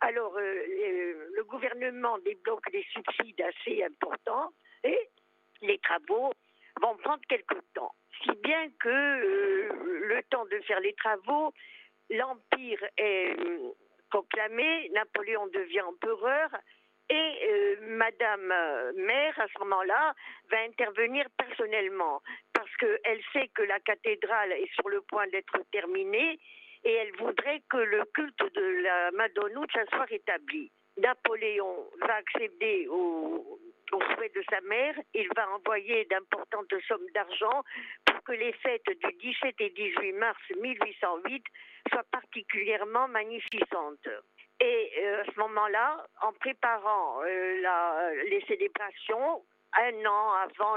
Alors, 0.00 0.36
euh, 0.36 1.30
le 1.36 1.44
gouvernement 1.44 2.18
débloque 2.18 2.70
des 2.72 2.84
subsides 2.92 3.42
assez 3.42 3.84
importants 3.84 4.50
et 4.84 4.98
les 5.62 5.78
travaux 5.78 6.32
vont 6.80 6.96
prendre 6.98 7.22
quelque 7.28 7.56
temps. 7.74 7.94
Si 8.22 8.30
bien 8.42 8.68
que 8.80 8.88
euh, 8.88 9.68
le 10.06 10.22
temps 10.30 10.44
de 10.46 10.58
faire 10.60 10.80
les 10.80 10.94
travaux, 10.94 11.52
l'Empire 12.10 12.84
est 12.96 13.36
proclamé, 14.10 14.90
Napoléon 14.90 15.46
devient 15.48 15.82
empereur 15.82 16.50
et 17.08 17.38
euh, 17.48 17.76
Madame 17.80 18.52
euh, 18.52 18.92
Mère, 18.96 19.38
à 19.38 19.46
ce 19.48 19.58
moment-là, 19.60 20.14
va 20.50 20.58
intervenir 20.60 21.26
personnellement 21.36 22.22
parce 22.52 22.74
qu'elle 22.76 23.20
sait 23.32 23.48
que 23.54 23.62
la 23.62 23.80
cathédrale 23.80 24.52
est 24.52 24.72
sur 24.74 24.88
le 24.88 25.00
point 25.02 25.26
d'être 25.28 25.58
terminée 25.72 26.38
et 26.84 26.92
elle 26.92 27.12
voudrait 27.16 27.62
que 27.70 27.76
le 27.76 28.04
culte 28.14 28.54
de 28.54 28.82
la 28.82 29.10
Madonnoucha 29.12 29.84
soit 29.90 30.04
rétabli. 30.04 30.70
Napoléon 30.98 31.88
va 32.00 32.14
accéder 32.14 32.86
au, 32.88 33.58
au 33.92 34.00
souhait 34.14 34.32
de 34.34 34.42
sa 34.50 34.60
mère. 34.62 34.94
Il 35.14 35.28
va 35.36 35.48
envoyer 35.50 36.04
d'importantes 36.06 36.74
sommes 36.88 37.06
d'argent 37.14 37.62
pour 38.04 38.22
que 38.24 38.32
les 38.32 38.52
fêtes 38.54 38.86
du 38.86 39.12
17 39.12 39.54
et 39.60 39.70
18 39.70 40.12
mars 40.12 40.40
1808 40.60 41.44
soient 41.90 42.04
particulièrement 42.10 43.08
magnificentes. 43.08 44.08
Et 44.60 44.92
euh, 45.02 45.22
à 45.22 45.24
ce 45.24 45.38
moment-là, 45.40 46.06
en 46.22 46.32
préparant 46.32 47.22
euh, 47.24 48.24
les 48.30 48.44
célébrations, 48.46 49.44
un 49.74 50.04
an 50.04 50.32
avant 50.44 50.76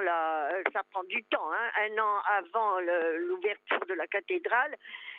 ça 0.73 0.81
prend 0.91 1.03
du 1.03 1.23
temps, 1.25 1.51
hein, 1.51 1.69
un 1.81 1.97
an 1.99 2.21
avant 2.27 2.79
l'ouverture 2.79 3.85
de 3.87 3.93
la 3.93 4.07
cathédrale, 4.07 4.75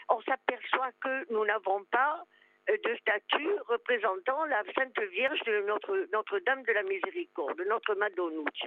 on 0.09 0.21
s'aperçoit 0.23 0.93
que 1.03 1.33
nous 1.33 1.45
n'avons 1.45 1.85
pas 1.85 2.25
de 2.69 2.97
statue 2.97 3.55
représentant 3.69 4.45
la 4.47 4.63
Sainte 4.75 4.99
Vierge 5.11 5.41
de 5.47 5.63
notre, 5.67 6.07
Notre-Dame 6.13 6.63
de 6.65 6.73
la 6.73 6.83
Miséricorde, 6.83 7.61
notre 7.69 7.95
Madonnouche. 7.95 8.67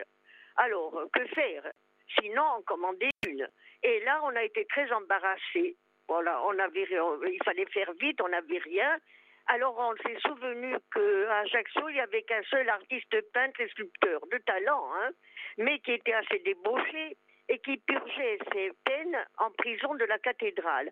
Alors, 0.55 1.03
que 1.13 1.25
faire 1.27 1.71
Sinon, 2.17 2.41
en 2.41 2.61
commander 2.63 3.09
une? 3.27 3.47
Et 3.83 3.99
là, 4.01 4.19
on 4.23 4.35
a 4.35 4.43
été 4.43 4.65
très 4.65 4.91
embarrassés. 4.91 5.75
Voilà, 6.07 6.41
on 6.43 6.53
il 6.53 7.39
fallait 7.45 7.67
faire 7.67 7.91
vite, 7.99 8.19
on 8.21 8.29
n'avait 8.29 8.57
rien. 8.57 8.97
Alors 9.45 9.75
on 9.79 9.95
s'est 9.97 10.19
souvenu 10.27 10.75
qu'à 10.93 11.37
Ajaccio, 11.39 11.89
il 11.89 11.93
n'y 11.93 12.01
avait 12.01 12.21
qu'un 12.21 12.43
seul 12.43 12.69
artiste 12.69 13.31
peintre 13.31 13.59
et 13.61 13.67
sculpteur 13.69 14.21
de 14.31 14.37
talent, 14.39 14.91
hein, 14.95 15.09
mais 15.57 15.79
qui 15.79 15.91
était 15.93 16.13
assez 16.13 16.39
débauché 16.39 17.17
et 17.49 17.57
qui 17.59 17.77
purgeait 17.77 18.37
ses 18.53 18.71
peines 18.85 19.17
en 19.39 19.49
prison 19.51 19.95
de 19.95 20.05
la 20.05 20.19
cathédrale. 20.19 20.91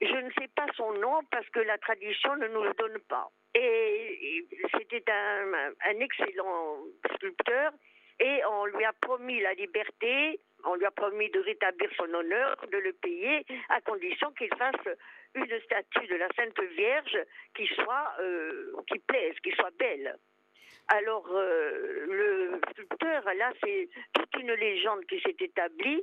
Je 0.00 0.06
ne 0.06 0.30
sais 0.32 0.48
pas 0.56 0.66
son 0.74 0.92
nom 0.94 1.20
parce 1.30 1.48
que 1.50 1.60
la 1.60 1.78
tradition 1.78 2.34
ne 2.36 2.48
nous 2.48 2.62
le 2.62 2.72
donne 2.74 2.98
pas. 3.08 3.30
Et 3.54 4.46
c'était 4.78 5.04
un, 5.10 6.00
excellent 6.00 6.78
sculpteur 7.14 7.72
et 8.20 8.40
on 8.50 8.66
lui 8.66 8.84
a 8.84 8.92
promis 8.94 9.40
la 9.40 9.52
liberté, 9.54 10.40
on 10.64 10.74
lui 10.74 10.86
a 10.86 10.90
promis 10.90 11.30
de 11.30 11.40
rétablir 11.40 11.90
son 11.96 12.12
honneur, 12.12 12.56
de 12.72 12.78
le 12.78 12.92
payer, 12.94 13.44
à 13.68 13.80
condition 13.80 14.32
qu'il 14.32 14.52
fasse 14.56 14.96
une 15.34 15.60
statue 15.60 16.06
de 16.06 16.16
la 16.16 16.28
Sainte 16.36 16.60
Vierge 16.76 17.18
qui 17.54 17.66
soit, 17.66 18.12
euh, 18.20 18.72
qui 18.90 18.98
plaise, 19.00 19.34
qui 19.42 19.52
soit 19.52 19.76
belle. 19.78 20.16
Alors, 20.88 21.26
euh, 21.30 22.06
le 22.06 22.60
sculpteur, 22.70 23.22
là, 23.36 23.52
c'est 23.62 23.88
toute 24.14 24.34
une 24.40 24.52
légende 24.52 25.04
qui 25.04 25.20
s'est 25.20 25.36
établie, 25.38 26.02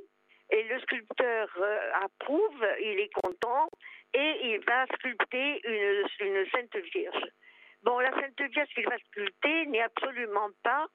et 0.50 0.62
le 0.62 0.78
sculpteur 0.80 1.48
euh, 1.58 1.90
approuve, 2.04 2.66
il 2.80 3.00
est 3.00 3.12
content, 3.12 3.68
et 4.14 4.36
il 4.44 4.60
va 4.60 4.86
sculpter 4.94 5.60
une, 5.64 6.46
Sainte 6.52 6.76
Vierge. 6.94 7.24
Bon, 7.82 7.98
la 7.98 8.12
Sainte 8.12 8.40
Vierge 8.52 8.68
qu'il 8.74 8.88
va 8.88 8.96
sculpter 9.10 9.66
n'est 9.66 9.82
absolument 9.82 10.50
pas 10.62 10.86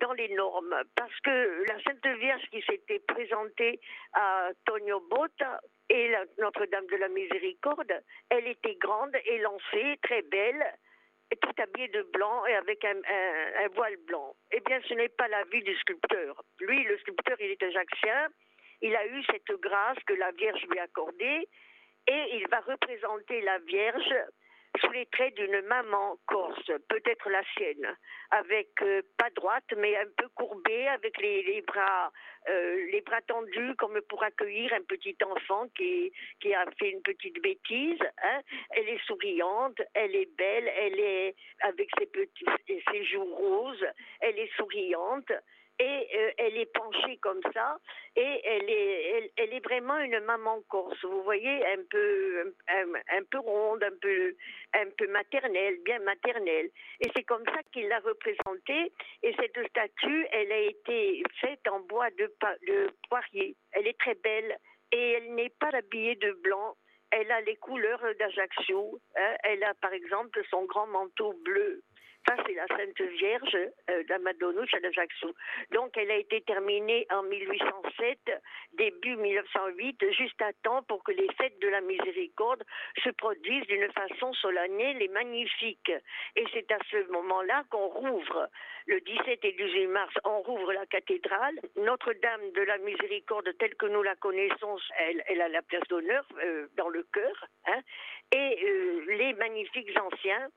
dans 0.00 0.12
les 0.12 0.28
normes, 0.34 0.82
parce 0.96 1.20
que 1.20 1.64
la 1.68 1.80
Sainte 1.84 2.18
Vierge 2.18 2.42
qui 2.50 2.62
s'était 2.62 3.00
présentée 3.06 3.80
à 4.12 4.50
Tonio 4.64 5.00
Botta 5.08 5.60
et 5.88 6.12
Notre-Dame 6.38 6.86
de 6.86 6.96
la 6.96 7.08
Miséricorde, 7.08 7.92
elle 8.28 8.48
était 8.48 8.74
grande, 8.74 9.16
élancée, 9.24 9.98
très 10.02 10.22
belle, 10.22 10.64
tout 11.34 11.62
habillée 11.62 11.88
de 11.88 12.02
blanc 12.02 12.46
et 12.46 12.54
avec 12.54 12.84
un, 12.84 12.96
un 13.64 13.68
voile 13.74 13.96
blanc. 14.06 14.34
Eh 14.52 14.60
bien, 14.60 14.80
ce 14.88 14.94
n'est 14.94 15.08
pas 15.08 15.28
la 15.28 15.42
vie 15.44 15.62
du 15.62 15.74
sculpteur. 15.76 16.42
Lui, 16.60 16.84
le 16.84 16.96
sculpteur, 16.98 17.36
il 17.40 17.50
est 17.50 17.62
ajaxien, 17.62 18.28
il 18.82 18.94
a 18.94 19.06
eu 19.06 19.22
cette 19.24 19.60
grâce 19.60 19.98
que 20.06 20.14
la 20.14 20.30
Vierge 20.32 20.62
lui 20.70 20.78
a 20.78 20.84
accordée, 20.84 21.48
et 22.06 22.36
il 22.36 22.46
va 22.48 22.60
représenter 22.60 23.40
la 23.40 23.58
Vierge 23.58 24.14
sous 24.80 24.90
les 24.92 25.06
traits 25.06 25.34
d'une 25.34 25.62
maman 25.62 26.16
corse, 26.26 26.70
peut-être 26.88 27.28
la 27.30 27.42
sienne, 27.56 27.96
avec 28.30 28.68
euh, 28.82 29.02
pas 29.16 29.30
droite 29.30 29.72
mais 29.76 29.96
un 29.96 30.08
peu 30.16 30.28
courbée, 30.34 30.88
avec 30.88 31.18
les, 31.20 31.62
bras 31.66 32.12
euh, 32.48 32.86
les 32.90 33.00
bras 33.00 33.20
tendus 33.22 33.74
comme 33.76 34.00
pour 34.08 34.22
accueillir 34.22 34.72
un 34.74 34.82
petit 34.82 35.16
enfant 35.24 35.66
qui, 35.76 36.12
qui 36.40 36.54
a 36.54 36.64
fait 36.78 36.90
une 36.90 37.02
petite 37.02 37.40
bêtise. 37.42 38.00
Hein. 38.22 38.40
Elle 38.70 38.88
est 38.88 39.04
souriante, 39.06 39.80
elle 39.94 40.14
est 40.14 40.36
belle, 40.36 40.68
elle 40.68 41.00
est 41.00 41.34
avec 41.60 41.88
ses 41.98 42.06
petits 42.06 42.46
ses 42.66 43.04
joues 43.04 43.34
roses, 43.34 43.86
elle 44.20 44.38
est 44.38 44.54
souriante 44.56 45.32
et 45.78 46.08
euh, 46.14 46.30
elle 46.38 46.56
est 46.56 46.72
penchée 46.72 47.18
comme 47.18 47.40
ça. 47.52 47.78
Et 48.16 48.40
elle 48.44 48.70
est 48.70 49.32
elle, 49.36 49.52
est 49.52 49.64
vraiment 49.64 49.98
une 49.98 50.20
maman 50.20 50.62
corse. 50.68 51.02
Vous 51.04 51.22
voyez 51.22 51.66
un 51.66 51.82
peu 51.90 52.54
un, 52.68 53.22
peu 53.30 53.38
ronde 53.38 53.82
un 53.84 53.96
peu 54.00 54.34
un 54.74 54.90
peu 54.96 55.06
maternelle 55.08 55.76
bien 55.84 55.98
maternelle. 56.00 56.70
Et 57.00 57.10
c'est 57.14 57.24
comme 57.24 57.44
ça 57.44 57.62
qu'il 57.72 57.88
l'a 57.88 58.00
représentée. 58.00 58.92
Et 59.22 59.34
cette 59.38 59.68
statue 59.68 60.26
elle 60.32 60.52
a 60.52 60.60
été 60.60 61.22
faite 61.40 61.66
en 61.68 61.80
bois 61.80 62.10
de 62.10 62.32
poirier. 63.08 63.56
Elle 63.72 63.86
est 63.86 63.98
très 63.98 64.14
belle. 64.14 64.56
Et 64.92 65.12
elle 65.12 65.34
n'est 65.34 65.52
pas 65.58 65.70
habillée 65.74 66.14
de 66.14 66.32
blanc. 66.42 66.76
Elle 67.10 67.30
a 67.30 67.40
les 67.42 67.56
couleurs 67.56 68.02
d'Ajaccio. 68.18 68.98
Hein. 69.16 69.36
Elle 69.44 69.62
a 69.64 69.74
par 69.74 69.92
exemple 69.92 70.42
son 70.50 70.64
grand 70.64 70.86
manteau 70.86 71.34
bleu 71.44 71.82
ça, 72.26 72.36
c'est 72.44 72.54
la 72.54 72.66
Sainte 72.66 73.00
Vierge 73.00 73.56
euh, 73.90 74.02
la. 74.08 75.32
Donc, 75.72 75.96
elle 75.96 76.10
a 76.10 76.16
été 76.16 76.40
terminée 76.42 77.06
en 77.10 77.22
1807, 77.22 78.18
début 78.74 79.16
1908, 79.16 80.12
juste 80.12 80.40
à 80.42 80.52
temps 80.62 80.82
pour 80.82 81.04
que 81.04 81.12
les 81.12 81.28
fêtes 81.34 81.58
de 81.60 81.68
la 81.68 81.80
miséricorde 81.80 82.64
se 83.02 83.10
produisent 83.10 83.66
d'une 83.66 83.90
façon 83.92 84.32
solennelle 84.34 85.00
et 85.00 85.08
magnifique. 85.08 85.92
Et 86.34 86.44
c'est 86.52 86.70
à 86.72 86.78
ce 86.90 87.10
moment-là 87.12 87.64
qu'on 87.70 87.88
rouvre, 87.88 88.48
le 88.86 89.00
17 89.00 89.44
et 89.44 89.52
18 89.52 89.86
mars, 89.88 90.14
on 90.24 90.40
rouvre 90.40 90.72
la 90.72 90.86
cathédrale. 90.86 91.60
Notre-Dame 91.76 92.52
de 92.52 92.62
la 92.62 92.78
miséricorde, 92.78 93.56
telle 93.58 93.74
que 93.76 93.86
nous 93.86 94.02
la 94.02 94.16
connaissons, 94.16 94.78
elle, 94.98 95.22
elle 95.26 95.42
a 95.42 95.48
la 95.48 95.62
place 95.62 95.86
d'honneur 95.88 96.26
euh, 96.42 96.66
dans 96.76 96.88
le 96.88 97.02
cœur. 97.12 97.46
Hein. 97.68 97.80
et 98.32 98.64
euh, 98.64 99.04
les 99.16 99.32
magnifiques 99.34 99.90
anciens 99.98 100.48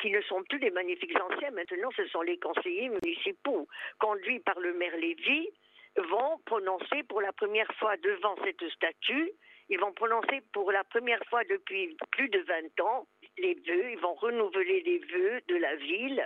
qui 0.00 0.10
ne 0.10 0.20
sont 0.22 0.42
plus 0.44 0.58
des 0.58 0.70
magnifiques 0.70 1.18
anciens, 1.20 1.50
maintenant 1.50 1.90
ce 1.96 2.06
sont 2.08 2.22
les 2.22 2.38
conseillers 2.38 2.88
municipaux, 2.88 3.66
conduits 3.98 4.40
par 4.40 4.58
le 4.60 4.74
maire 4.74 4.96
Lévy, 4.96 5.48
vont 5.96 6.38
prononcer 6.44 7.02
pour 7.08 7.20
la 7.20 7.32
première 7.32 7.70
fois 7.78 7.96
devant 7.96 8.36
cette 8.44 8.68
statue, 8.70 9.32
ils 9.68 9.78
vont 9.78 9.92
prononcer 9.92 10.40
pour 10.52 10.72
la 10.72 10.84
première 10.84 11.22
fois 11.28 11.42
depuis 11.44 11.96
plus 12.12 12.28
de 12.28 12.40
20 12.40 12.80
ans 12.84 13.06
les 13.36 13.54
vœux, 13.54 13.90
ils 13.92 13.98
vont 13.98 14.14
renouveler 14.14 14.80
les 14.82 14.98
vœux 14.98 15.40
de 15.48 15.56
la 15.56 15.76
ville 15.76 16.24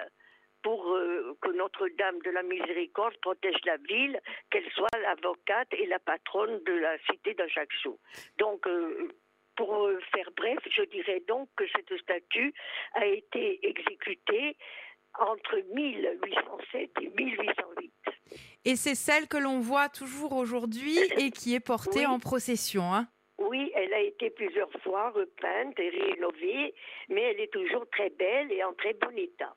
pour 0.63 0.95
euh, 0.95 1.37
que 1.41 1.51
Notre-Dame 1.51 2.21
de 2.25 2.31
la 2.31 2.43
Miséricorde 2.43 3.17
protège 3.21 3.61
la 3.65 3.77
ville, 3.79 4.21
qu'elle 4.51 4.71
soit 4.73 4.97
l'avocate 5.01 5.69
et 5.73 5.87
la 5.87 5.99
patronne 5.99 6.63
de 6.65 6.73
la 6.73 6.99
cité 7.11 7.35
d'Ajaccio. 7.35 7.99
Donc, 8.39 8.67
euh, 8.67 9.09
pour 9.57 9.87
euh, 9.87 9.99
faire 10.15 10.29
bref, 10.37 10.59
je 10.71 10.83
dirais 10.83 11.23
donc 11.29 11.49
que 11.57 11.65
cette 11.77 11.99
statue 12.01 12.53
a 12.95 13.07
été 13.07 13.61
exécutée 13.67 14.57
entre 15.19 15.57
1807 15.75 16.91
et 17.03 17.09
1808. 17.09 17.93
Et 18.65 18.77
c'est 18.77 18.95
celle 18.95 19.29
que 19.29 19.37
l'on 19.37 19.61
voit 19.61 19.89
toujours 19.89 20.33
aujourd'hui 20.35 20.97
et 21.19 21.31
qui 21.31 21.55
est 21.55 21.61
portée 21.61 22.01
Oui. 22.01 22.07
en 22.07 22.19
procession. 22.19 22.95
Hein 22.95 23.09
Oui, 23.39 23.71
elle 23.75 23.93
a 23.93 24.01
été 24.01 24.31
plusieurs 24.31 24.71
fois 24.83 25.11
repeinte 25.11 25.79
et 25.79 25.91
rénovée, 25.91 26.75
mais 27.11 27.23
elle 27.23 27.41
est 27.41 27.53
toujours 27.53 27.85
très 27.91 28.11
belle 28.11 28.51
et 28.53 28.65
en 28.65 28.73
très 28.73 28.95
bon 28.95 29.17
état. 29.19 29.55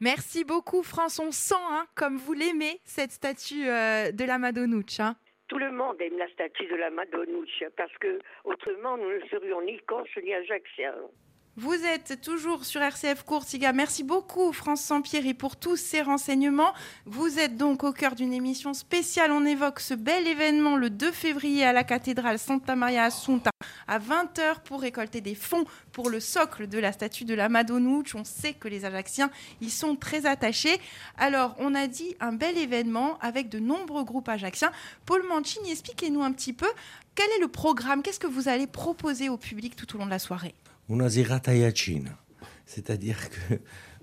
Merci 0.00 0.44
beaucoup, 0.44 0.82
France. 0.82 1.18
On 1.20 1.30
sent, 1.30 1.54
hein, 1.58 1.86
comme 1.94 2.16
vous 2.16 2.32
l'aimez, 2.32 2.80
cette 2.84 3.12
statue 3.12 3.68
euh, 3.68 4.10
de 4.12 4.24
la 4.24 4.38
Madonnouche. 4.38 5.00
hein. 5.00 5.16
Tout 5.52 5.58
le 5.58 5.70
monde 5.70 6.00
aime 6.00 6.16
la 6.16 6.28
statue 6.28 6.66
de 6.66 6.76
la 6.76 6.88
Madonnouche 6.88 7.62
parce 7.76 7.92
que 7.98 8.18
autrement 8.44 8.96
nous 8.96 9.10
ne 9.10 9.20
serions 9.28 9.60
ni 9.60 9.76
corses 9.80 10.16
ni 10.22 10.32
ajaxiens. 10.32 10.94
Vous 11.58 11.74
êtes 11.74 12.22
toujours 12.22 12.64
sur 12.64 12.80
RCF 12.80 13.24
Courtiga. 13.24 13.74
Merci 13.74 14.04
beaucoup, 14.04 14.54
France 14.54 14.80
Sampieri, 14.80 15.34
pour 15.34 15.56
tous 15.56 15.76
ces 15.76 16.00
renseignements. 16.00 16.72
Vous 17.04 17.38
êtes 17.38 17.58
donc 17.58 17.84
au 17.84 17.92
cœur 17.92 18.14
d'une 18.14 18.32
émission 18.32 18.72
spéciale. 18.72 19.30
On 19.32 19.44
évoque 19.44 19.80
ce 19.80 19.92
bel 19.92 20.26
événement 20.26 20.76
le 20.76 20.88
2 20.88 21.12
février 21.12 21.62
à 21.62 21.74
la 21.74 21.84
cathédrale 21.84 22.38
Santa 22.38 22.74
Maria 22.74 23.04
Assunta 23.04 23.50
à 23.86 23.98
20h 23.98 24.62
pour 24.64 24.80
récolter 24.80 25.20
des 25.20 25.34
fonds 25.34 25.66
pour 25.92 26.08
le 26.08 26.20
socle 26.20 26.68
de 26.68 26.78
la 26.78 26.90
statue 26.90 27.26
de 27.26 27.34
la 27.34 27.50
Madonnouche. 27.50 28.14
On 28.14 28.24
sait 28.24 28.54
que 28.54 28.68
les 28.68 28.86
Ajacciens 28.86 29.30
y 29.60 29.68
sont 29.68 29.94
très 29.94 30.24
attachés. 30.24 30.80
Alors, 31.18 31.54
on 31.58 31.74
a 31.74 31.86
dit 31.86 32.16
un 32.20 32.32
bel 32.32 32.56
événement 32.56 33.18
avec 33.20 33.50
de 33.50 33.58
nombreux 33.58 34.04
groupes 34.04 34.30
ajacciens. 34.30 34.72
Paul 35.04 35.22
Mancini, 35.28 35.72
expliquez-nous 35.72 36.22
un 36.22 36.32
petit 36.32 36.54
peu 36.54 36.68
quel 37.14 37.28
est 37.36 37.40
le 37.40 37.48
programme, 37.48 38.02
qu'est-ce 38.02 38.18
que 38.18 38.26
vous 38.26 38.48
allez 38.48 38.66
proposer 38.66 39.28
au 39.28 39.36
public 39.36 39.76
tout 39.76 39.94
au 39.94 39.98
long 39.98 40.06
de 40.06 40.10
la 40.10 40.18
soirée? 40.18 40.54
Una 40.88 41.08
yacine. 41.08 42.16
C'est-à-dire 42.66 43.18
que, 43.30 43.54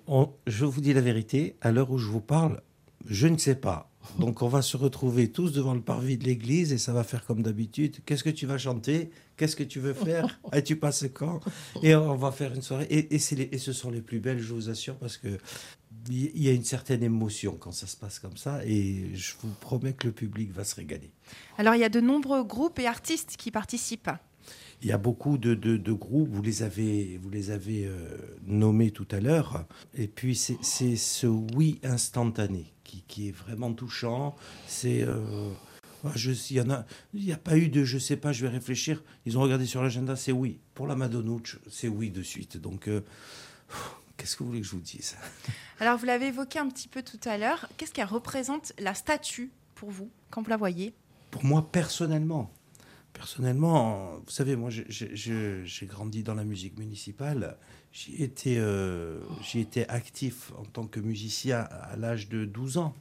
on- 0.07 0.31
je 0.47 0.65
vous 0.65 0.81
dis 0.81 0.93
la 0.93 1.01
vérité, 1.01 1.55
à 1.61 1.71
l'heure 1.71 1.91
où 1.91 1.97
je 1.97 2.07
vous 2.07 2.21
parle, 2.21 2.61
je 3.05 3.27
ne 3.27 3.37
sais 3.37 3.55
pas. 3.55 3.85
Donc 4.17 4.41
on 4.41 4.47
va 4.47 4.61
se 4.61 4.75
retrouver 4.77 5.29
tous 5.31 5.51
devant 5.51 5.73
le 5.73 5.81
parvis 5.81 6.17
de 6.17 6.23
l'église 6.23 6.71
et 6.73 6.77
ça 6.77 6.93
va 6.93 7.03
faire 7.03 7.25
comme 7.25 7.43
d'habitude. 7.43 7.97
Qu'est-ce 8.05 8.23
que 8.23 8.29
tu 8.29 8.45
vas 8.45 8.57
chanter? 8.57 9.11
Qu'est-ce 9.37 9.55
que 9.55 9.63
tu 9.63 9.79
veux 9.79 9.93
faire? 9.93 10.39
Et 10.53 10.63
tu 10.63 10.77
passes 10.77 11.05
quand? 11.13 11.41
Et 11.83 11.95
on 11.95 12.15
va 12.15 12.31
faire 12.31 12.53
une 12.53 12.61
soirée. 12.61 12.87
Et, 12.89 13.13
et 13.15 13.19
c'est 13.19 13.35
les- 13.35 13.49
et 13.51 13.57
ce 13.57 13.71
sont 13.73 13.91
les 13.91 14.01
plus 14.01 14.19
belles, 14.19 14.39
je 14.39 14.53
vous 14.53 14.69
assure, 14.69 14.95
parce 14.97 15.17
que 15.17 15.37
il 16.09 16.41
y 16.41 16.47
a 16.49 16.53
une 16.53 16.63
certaine 16.63 17.03
émotion 17.03 17.55
quand 17.59 17.71
ça 17.71 17.85
se 17.87 17.97
passe 17.97 18.19
comme 18.19 18.37
ça. 18.37 18.65
Et 18.65 19.13
je 19.15 19.33
vous 19.41 19.49
promets 19.59 19.93
que 19.93 20.07
le 20.07 20.13
public 20.13 20.51
va 20.51 20.63
se 20.63 20.75
régaler. 20.75 21.11
Alors, 21.57 21.75
il 21.75 21.81
y 21.81 21.83
a 21.83 21.89
de 21.89 21.99
nombreux 22.01 22.43
groupes 22.43 22.79
et 22.79 22.87
artistes 22.87 23.35
qui 23.37 23.51
participent. 23.51 24.09
Il 24.81 24.87
y 24.87 24.91
a 24.93 24.97
beaucoup 24.97 25.37
de, 25.37 25.55
de- 25.55 25.75
de 25.77 25.91
groupes, 25.91 26.29
vous 26.31 26.41
les 26.41 26.63
avez, 26.63 27.17
vous 27.21 27.29
les 27.29 27.51
avez 27.51 27.85
euh, 27.85 28.17
nommés 28.45 28.91
tout 28.91 29.07
à 29.11 29.19
l'heure. 29.19 29.65
Et 29.93 30.07
puis, 30.07 30.35
c'est 30.35 30.95
ce 30.95 31.27
oui 31.27 31.79
instantané 31.83 32.71
qui, 32.85 33.03
qui 33.07 33.27
est 33.27 33.31
vraiment 33.31 33.73
touchant. 33.73 34.35
C'est. 34.67 35.01
euh, 35.03 35.51
ah, 36.05 36.13
il 36.15 36.55
y 36.55 36.61
en 36.61 36.69
a, 36.69 36.85
il 37.13 37.25
n'y 37.25 37.33
a 37.33 37.37
pas 37.37 37.57
eu 37.57 37.67
de 37.67 37.83
je 37.83 37.97
sais 37.97 38.15
pas, 38.15 38.31
je 38.31 38.45
vais 38.45 38.51
réfléchir. 38.51 39.03
Ils 39.25 39.37
ont 39.37 39.41
regardé 39.41 39.65
sur 39.65 39.83
l'agenda, 39.83 40.15
c'est 40.15 40.31
oui. 40.31 40.59
Pour 40.73 40.87
la 40.87 40.95
Madonnouche, 40.95 41.59
c'est 41.69 41.89
oui 41.89 42.09
de 42.09 42.23
suite. 42.23 42.55
Donc, 42.55 42.87
euh, 42.87 43.01
qu'est-ce 44.15 44.37
que 44.37 44.43
vous 44.43 44.49
voulez 44.49 44.61
que 44.61 44.67
je 44.67 44.71
vous 44.71 44.79
dise? 44.79 45.17
Alors, 45.81 45.97
vous 45.97 46.05
l'avez 46.05 46.27
évoqué 46.27 46.57
un 46.57 46.69
petit 46.69 46.87
peu 46.87 47.03
tout 47.03 47.19
à 47.25 47.37
l'heure. 47.37 47.67
Qu'est-ce 47.75 47.91
qu'elle 47.91 48.05
représente 48.07 48.71
la 48.79 48.93
statue 48.93 49.51
pour 49.75 49.91
vous? 49.91 50.09
Quand 50.29 50.41
vous 50.41 50.49
la 50.49 50.55
voyez? 50.55 50.93
Pour 51.31 51.43
moi, 51.43 51.69
personnellement, 51.69 52.49
personnellement, 53.23 54.13
vous 54.25 54.31
savez, 54.31 54.55
moi, 54.55 54.69
j'ai- 54.69 54.85
grandi 55.85 56.23
dans 56.23 56.35
la 56.35 56.45
musique 56.45 56.79
municipale. 56.79 57.57
J'y 57.91 58.23
étais, 58.23 58.55
euh, 58.57 59.19
étais 59.55 59.85
actif 59.89 60.53
en 60.57 60.63
tant 60.63 60.87
que 60.87 61.01
musicien 61.01 61.59
à 61.69 61.97
l'âge 61.97 62.29
de 62.29 62.45
12 62.45 62.77
ans. 62.77 62.93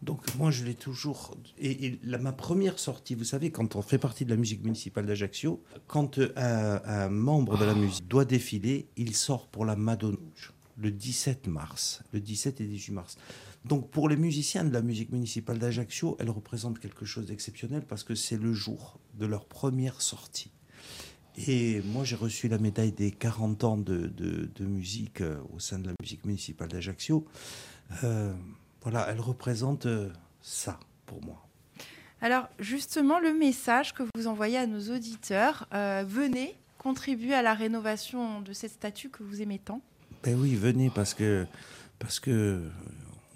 Donc 0.00 0.20
moi, 0.36 0.50
je 0.50 0.64
l'ai 0.64 0.74
toujours... 0.74 1.36
Et, 1.58 1.84
et 1.86 2.00
la- 2.02 2.16
ma 2.16 2.32
première 2.32 2.78
sortie, 2.78 3.14
vous 3.14 3.24
savez, 3.24 3.50
quand 3.50 3.76
on 3.76 3.82
fait 3.82 3.98
partie 3.98 4.24
de 4.24 4.30
la 4.30 4.36
musique 4.36 4.64
municipale 4.64 5.04
d'Ajaccio, 5.04 5.62
quand 5.86 6.16
euh, 6.18 6.30
un, 6.36 6.80
un 6.86 7.08
membre 7.10 7.58
de 7.58 7.64
la 7.66 7.74
musique 7.74 8.08
doit 8.08 8.24
défiler, 8.24 8.86
il 8.96 9.14
sort 9.14 9.48
pour 9.48 9.66
la 9.66 9.76
Madonnouche 9.76 10.52
le 10.80 10.92
17 10.92 11.48
mars, 11.48 12.02
le 12.12 12.20
17 12.20 12.60
et 12.62 12.64
18 12.64 12.92
mars. 12.92 13.18
Donc 13.64 13.90
pour 13.90 14.08
les 14.08 14.16
musiciens 14.16 14.64
de 14.64 14.72
la 14.72 14.82
musique 14.82 15.10
municipale 15.12 15.58
d'Ajaccio, 15.58 16.16
elle 16.20 16.30
représente 16.30 16.78
quelque 16.78 17.04
chose 17.04 17.26
d'exceptionnel 17.26 17.82
parce 17.86 18.04
que 18.04 18.14
c'est 18.14 18.36
le 18.36 18.52
jour 18.52 18.98
de 19.14 19.26
leur 19.26 19.44
première 19.46 20.00
sortie. 20.00 20.50
Et 21.46 21.82
moi, 21.82 22.02
j'ai 22.04 22.16
reçu 22.16 22.48
la 22.48 22.58
médaille 22.58 22.90
des 22.92 23.10
40 23.12 23.64
ans 23.64 23.76
de, 23.76 24.06
de- 24.08 24.50
de 24.54 24.64
musique 24.64 25.20
euh, 25.20 25.38
au 25.54 25.60
sein 25.60 25.78
de 25.78 25.86
la 25.86 25.92
musique 26.00 26.24
municipale 26.24 26.68
d'Ajaccio. 26.68 27.24
Euh, 28.02 28.32
voilà, 28.82 29.06
elle 29.10 29.20
représente 29.20 29.86
euh, 29.86 30.10
ça 30.42 30.80
pour 31.06 31.22
moi. 31.24 31.46
Alors, 32.20 32.48
justement, 32.58 33.20
le 33.20 33.32
message 33.32 33.94
que 33.94 34.02
vous 34.16 34.26
envoyez 34.26 34.56
à 34.58 34.66
nos 34.66 34.92
auditeurs, 34.92 35.68
venez 35.72 36.56
contribuer 36.78 37.32
à 37.34 37.42
la 37.42 37.54
rénovation 37.54 38.40
de 38.40 38.52
cette 38.52 38.72
statue 38.72 39.08
que 39.08 39.22
vous 39.22 39.40
aimez 39.40 39.60
tant. 39.60 39.80
Ben 40.24 40.36
oui, 40.36 40.56
venez 40.56 40.90
parce 40.90 41.14
que 41.14 41.46
parce 42.00 42.18
que 42.18 42.60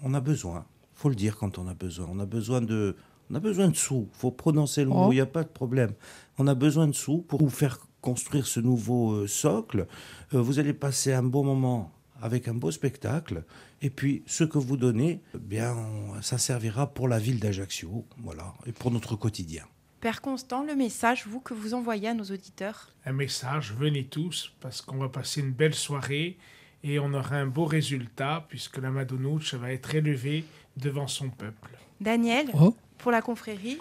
on 0.03 0.13
a 0.13 0.21
besoin. 0.21 0.65
Faut 0.93 1.09
le 1.09 1.15
dire 1.15 1.35
quand 1.37 1.57
on 1.57 1.67
a 1.67 1.73
besoin. 1.73 2.07
On 2.11 2.19
a 2.19 2.25
besoin 2.27 2.61
de 2.61 2.95
on 3.31 3.35
a 3.35 3.39
besoin 3.39 3.69
de 3.69 3.75
sous. 3.75 4.07
Faut 4.13 4.31
prononcer 4.31 4.83
le 4.83 4.89
mot. 4.89 5.05
Oh. 5.07 5.11
Il 5.11 5.15
n'y 5.15 5.21
a 5.21 5.25
pas 5.25 5.43
de 5.43 5.49
problème. 5.49 5.91
On 6.37 6.45
a 6.47 6.53
besoin 6.55 6.87
de 6.87 6.91
sous 6.93 7.19
pour 7.19 7.39
vous 7.41 7.49
faire 7.49 7.79
construire 8.01 8.45
ce 8.45 8.59
nouveau 8.59 9.13
euh, 9.13 9.27
socle. 9.27 9.87
Euh, 10.33 10.41
vous 10.41 10.59
allez 10.59 10.73
passer 10.73 11.13
un 11.13 11.23
bon 11.23 11.43
moment 11.43 11.91
avec 12.21 12.47
un 12.47 12.53
beau 12.53 12.69
spectacle. 12.69 13.43
Et 13.81 13.89
puis 13.89 14.23
ce 14.27 14.43
que 14.43 14.57
vous 14.57 14.77
donnez, 14.77 15.21
eh 15.33 15.37
bien, 15.39 15.73
on- 15.73 16.21
ça 16.21 16.37
servira 16.37 16.93
pour 16.93 17.07
la 17.07 17.17
ville 17.19 17.39
d'Ajaccio, 17.39 18.05
voilà, 18.19 18.53
et 18.65 18.71
pour 18.71 18.91
notre 18.91 19.15
quotidien. 19.15 19.63
Père 19.99 20.21
Constant, 20.21 20.63
le 20.63 20.75
message, 20.75 21.25
vous, 21.27 21.39
que 21.39 21.53
vous 21.53 21.73
envoyez 21.73 22.09
à 22.09 22.13
nos 22.13 22.25
auditeurs? 22.25 22.89
Un 23.05 23.13
message, 23.13 23.73
venez 23.77 24.05
tous, 24.05 24.51
parce 24.59 24.81
qu'on 24.81 24.97
va 24.97 25.07
passer 25.09 25.39
une 25.41 25.51
belle 25.51 25.73
soirée 25.73 26.37
et 26.83 26.99
on 26.99 27.13
aura 27.13 27.35
un 27.37 27.47
beau 27.47 27.65
résultat, 27.65 28.45
puisque 28.49 28.77
la 28.77 28.89
Madonnouche 28.91 29.53
va 29.55 29.71
être 29.71 29.95
élevée 29.95 30.43
devant 30.77 31.07
son 31.07 31.29
peuple. 31.29 31.69
Daniel, 32.01 32.47
Oh. 32.59 32.75
pour 32.97 33.11
la 33.11 33.21
confrérie, 33.21 33.77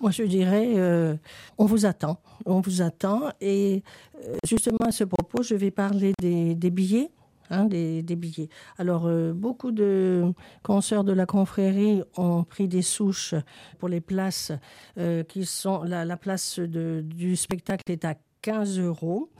Moi, 0.00 0.10
je 0.10 0.22
dirais, 0.24 0.74
euh, 0.76 1.16
on 1.58 1.64
vous 1.66 1.86
attend. 1.86 2.20
On 2.44 2.60
vous 2.60 2.82
attend. 2.82 3.30
Et 3.40 3.82
euh, 4.24 4.36
justement, 4.46 4.78
à 4.86 4.92
ce 4.92 5.04
propos, 5.04 5.42
je 5.42 5.54
vais 5.54 5.70
parler 5.70 6.12
des, 6.20 6.54
des 6.54 6.70
billets. 6.70 7.10
hein, 7.48 7.64
des, 7.64 8.02
des 8.02 8.16
billets. 8.16 8.48
Alors, 8.76 9.06
euh, 9.06 9.32
beaucoup 9.32 9.70
de 9.70 10.32
consoeurs 10.64 11.04
de 11.04 11.12
la 11.12 11.26
confrérie 11.26 12.02
ont 12.16 12.42
pris 12.44 12.66
des 12.68 12.82
souches 12.82 13.34
pour 13.78 13.88
les 13.88 14.00
places 14.00 14.50
euh, 14.98 15.22
qui 15.24 15.46
sont. 15.46 15.82
La, 15.84 16.04
la 16.04 16.16
place 16.16 16.58
de- 16.58 17.02
du 17.04 17.36
spectacle 17.36 17.84
est 17.90 18.04
à 18.04 18.14
15 18.42 18.78
euros. 18.78 19.30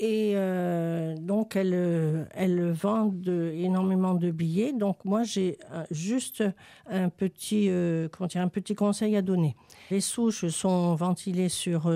Et 0.00 0.34
euh, 0.36 1.16
donc, 1.16 1.56
elles, 1.56 1.72
euh, 1.74 2.24
elles 2.32 2.70
vendent 2.70 3.20
de- 3.20 3.50
énormément 3.52 4.14
de 4.14 4.30
billets. 4.30 4.72
Donc, 4.72 5.04
moi, 5.04 5.24
j'ai 5.24 5.58
euh, 5.72 5.82
juste 5.90 6.44
un 6.86 7.08
petit, 7.08 7.68
euh, 7.68 8.08
comment 8.08 8.28
dire, 8.28 8.42
un 8.42 8.48
petit 8.48 8.76
conseil 8.76 9.16
à 9.16 9.22
donner. 9.22 9.56
Les 9.90 10.00
souches 10.00 10.46
sont 10.48 10.94
ventilées 10.94 11.48
sur, 11.48 11.92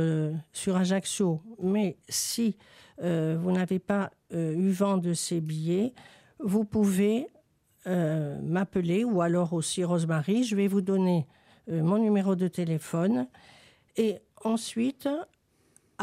sur 0.52 0.76
Ajaccio, 0.76 1.40
mais 1.62 1.96
si 2.08 2.56
vous 3.00 3.50
n'avez 3.52 3.78
pas 3.80 4.10
eu 4.32 4.70
vent 4.70 4.96
de 4.96 5.12
ces 5.12 5.40
billets, 5.40 5.92
vous 6.38 6.64
pouvez 6.64 7.26
m'appeler 7.86 9.04
ou 9.04 9.20
alors 9.20 9.52
aussi 9.52 9.82
Rosemary. 9.84 10.44
Je 10.44 10.54
vais 10.56 10.68
vous 10.68 10.80
donner 10.80 11.26
mon 11.68 11.98
numéro 11.98 12.34
de 12.36 12.48
téléphone. 12.48 13.26
Et 13.96 14.20
ensuite, 14.44 15.08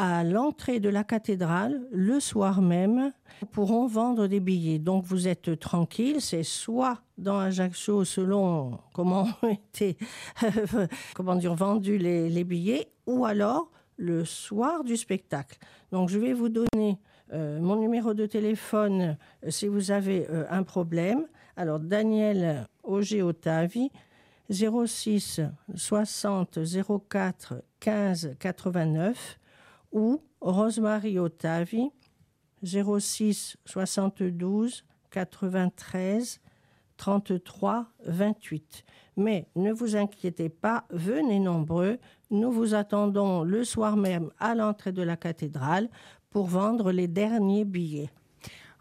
à 0.02 0.24
l'entrée 0.24 0.80
de 0.80 0.88
la 0.88 1.04
cathédrale, 1.04 1.86
le 1.92 2.22
soir 2.22 2.62
même, 2.62 3.12
nous 3.42 3.48
pourrons 3.50 3.86
vendre 3.86 4.28
des 4.28 4.40
billets. 4.40 4.80
Donc 4.80 5.04
vous 5.04 5.28
êtes 5.28 5.60
tranquille, 5.60 6.22
c'est 6.22 6.44
soit 6.44 7.02
dans 7.18 7.38
Ajaccio 7.38 8.06
selon 8.06 8.80
comment 8.94 9.28
ont 9.42 9.50
été 9.50 9.98
comment 11.16 11.36
dire, 11.36 11.54
vendus 11.54 11.98
les, 11.98 12.30
les 12.30 12.46
billets, 12.46 12.88
ou 13.08 13.26
alors 13.26 13.70
le 13.98 14.24
soir 14.24 14.86
du 14.86 14.96
spectacle. 14.96 15.58
Donc 15.92 16.08
je 16.08 16.18
vais 16.18 16.34
vous 16.34 16.50
donner 16.50 16.98
Euh, 17.32 17.60
mon 17.60 17.76
numéro 17.76 18.16
de 18.16 18.26
téléphone, 18.26 19.16
si 19.50 19.68
vous 19.68 19.92
avez 19.92 20.28
un 20.50 20.64
problème, 20.64 21.28
alors 21.58 21.80
Daniel 21.80 22.66
Auger 22.82 23.22
Otavi, 23.22 23.92
06 24.50 25.42
60 25.76 26.58
04 27.08 27.62
15 27.80 28.36
89 28.40 29.40
ou 29.92 30.22
Rosemary 30.42 31.20
Otavi, 31.20 31.90
06 32.64 33.58
72 33.66 34.86
93 35.12 36.40
33 36.98 37.88
28. 38.06 38.84
Mais 39.18 39.48
ne 39.56 39.72
vous 39.72 39.96
inquiétez 39.96 40.50
pas, 40.50 40.86
venez 40.90 41.40
nombreux. 41.40 41.98
Nous 42.30 42.52
vous 42.52 42.74
attendons 42.74 43.44
le 43.44 43.64
soir 43.64 43.98
même 43.98 44.32
à 44.40 44.56
l'entrée 44.56 44.92
de 44.92 45.02
la 45.02 45.18
cathédrale 45.18 45.90
pour 46.30 46.46
vendre 46.48 46.92
les 46.92 47.08
derniers 47.08 47.66
billets. 47.66 48.10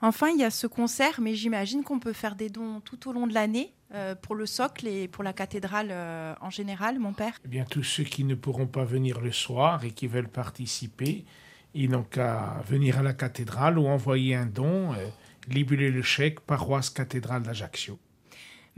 Enfin, 0.01 0.29
il 0.29 0.39
y 0.39 0.45
a 0.45 0.51
ce 0.51 0.67
concert, 0.67 1.21
mais 1.21 1.35
j'imagine 1.35 1.83
qu'on 1.83 1.99
peut 1.99 2.13
faire 2.13 2.37
des 2.37 2.51
dons 2.51 2.81
tout 2.81 3.09
au 3.09 3.13
long 3.13 3.27
de 3.27 3.35
l'année 3.35 3.75
euh, 3.95 4.15
pour 4.15 4.35
le 4.35 4.45
socle 4.45 4.87
et 4.87 5.09
pour 5.09 5.25
la 5.25 5.33
cathédrale 5.33 5.89
euh, 5.91 6.35
en 6.43 6.51
général, 6.51 6.99
mon 6.99 7.15
père 7.15 7.39
Eh 7.45 7.49
bien, 7.49 7.65
tous 7.65 7.83
ceux 7.83 8.05
qui 8.05 8.25
ne 8.25 8.35
pourront 8.35 8.67
pas 8.67 8.85
venir 8.85 9.21
le 9.21 9.33
soir 9.33 9.83
et 9.85 9.93
qui 9.93 10.07
veulent 10.07 10.29
participer, 10.29 11.25
ils 11.73 11.91
n'ont 11.91 12.03
qu'à 12.03 12.61
venir 12.67 12.99
à 12.99 13.03
la 13.03 13.15
cathédrale 13.15 13.79
ou 13.79 13.87
envoyer 13.87 14.35
un 14.35 14.45
don, 14.45 14.93
euh, 14.93 15.07
libuler 15.49 15.91
le 15.91 16.03
chèque, 16.03 16.41
paroisse 16.41 16.91
cathédrale 16.91 17.43
d'Ajaccio. 17.43 17.99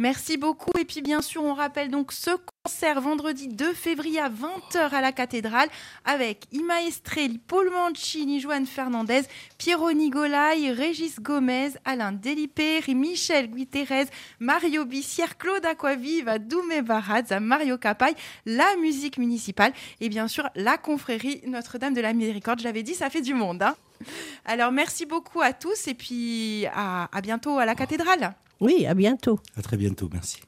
Merci 0.00 0.38
beaucoup. 0.38 0.70
Et 0.80 0.86
puis 0.86 1.02
bien 1.02 1.20
sûr, 1.20 1.42
on 1.42 1.52
rappelle 1.52 1.90
donc 1.90 2.12
ce 2.12 2.30
concert 2.64 3.02
vendredi 3.02 3.48
2 3.48 3.74
février 3.74 4.18
à 4.18 4.30
20h 4.30 4.94
à 4.94 5.02
la 5.02 5.12
cathédrale 5.12 5.68
avec 6.06 6.46
Ima 6.52 6.80
Estrelli, 6.84 7.36
Paul 7.36 7.68
Mancini, 7.68 8.40
Joanne 8.40 8.64
Fernandez, 8.64 9.24
Piero 9.58 9.92
Nigolai, 9.92 10.72
Régis 10.72 11.20
Gomez, 11.20 11.72
Alain 11.84 12.12
Delipé, 12.12 12.80
Michel 12.88 13.50
Guiterrez, 13.50 14.06
Mario 14.38 14.86
Bissière, 14.86 15.36
Claude 15.36 15.66
Aquaviva, 15.66 16.38
Doumé 16.38 16.80
Baradza, 16.80 17.38
Mario 17.38 17.76
Capaille, 17.76 18.16
la 18.46 18.76
musique 18.80 19.18
municipale 19.18 19.74
et 20.00 20.08
bien 20.08 20.28
sûr 20.28 20.48
la 20.54 20.78
confrérie 20.78 21.42
Notre-Dame 21.44 21.92
de 21.92 22.00
la 22.00 22.14
Miséricorde. 22.14 22.60
Je 22.60 22.64
l'avais 22.64 22.82
dit, 22.82 22.94
ça 22.94 23.10
fait 23.10 23.20
du 23.20 23.34
monde. 23.34 23.62
Hein. 23.62 23.76
Alors 24.44 24.72
merci 24.72 25.06
beaucoup 25.06 25.40
à 25.40 25.52
tous 25.52 25.88
et 25.88 25.94
puis 25.94 26.66
à 26.66 27.08
bientôt 27.22 27.58
à 27.58 27.64
la 27.64 27.74
cathédrale. 27.74 28.34
Oui, 28.60 28.86
à 28.86 28.94
bientôt. 28.94 29.40
À 29.56 29.62
très 29.62 29.76
bientôt, 29.76 30.08
merci. 30.12 30.40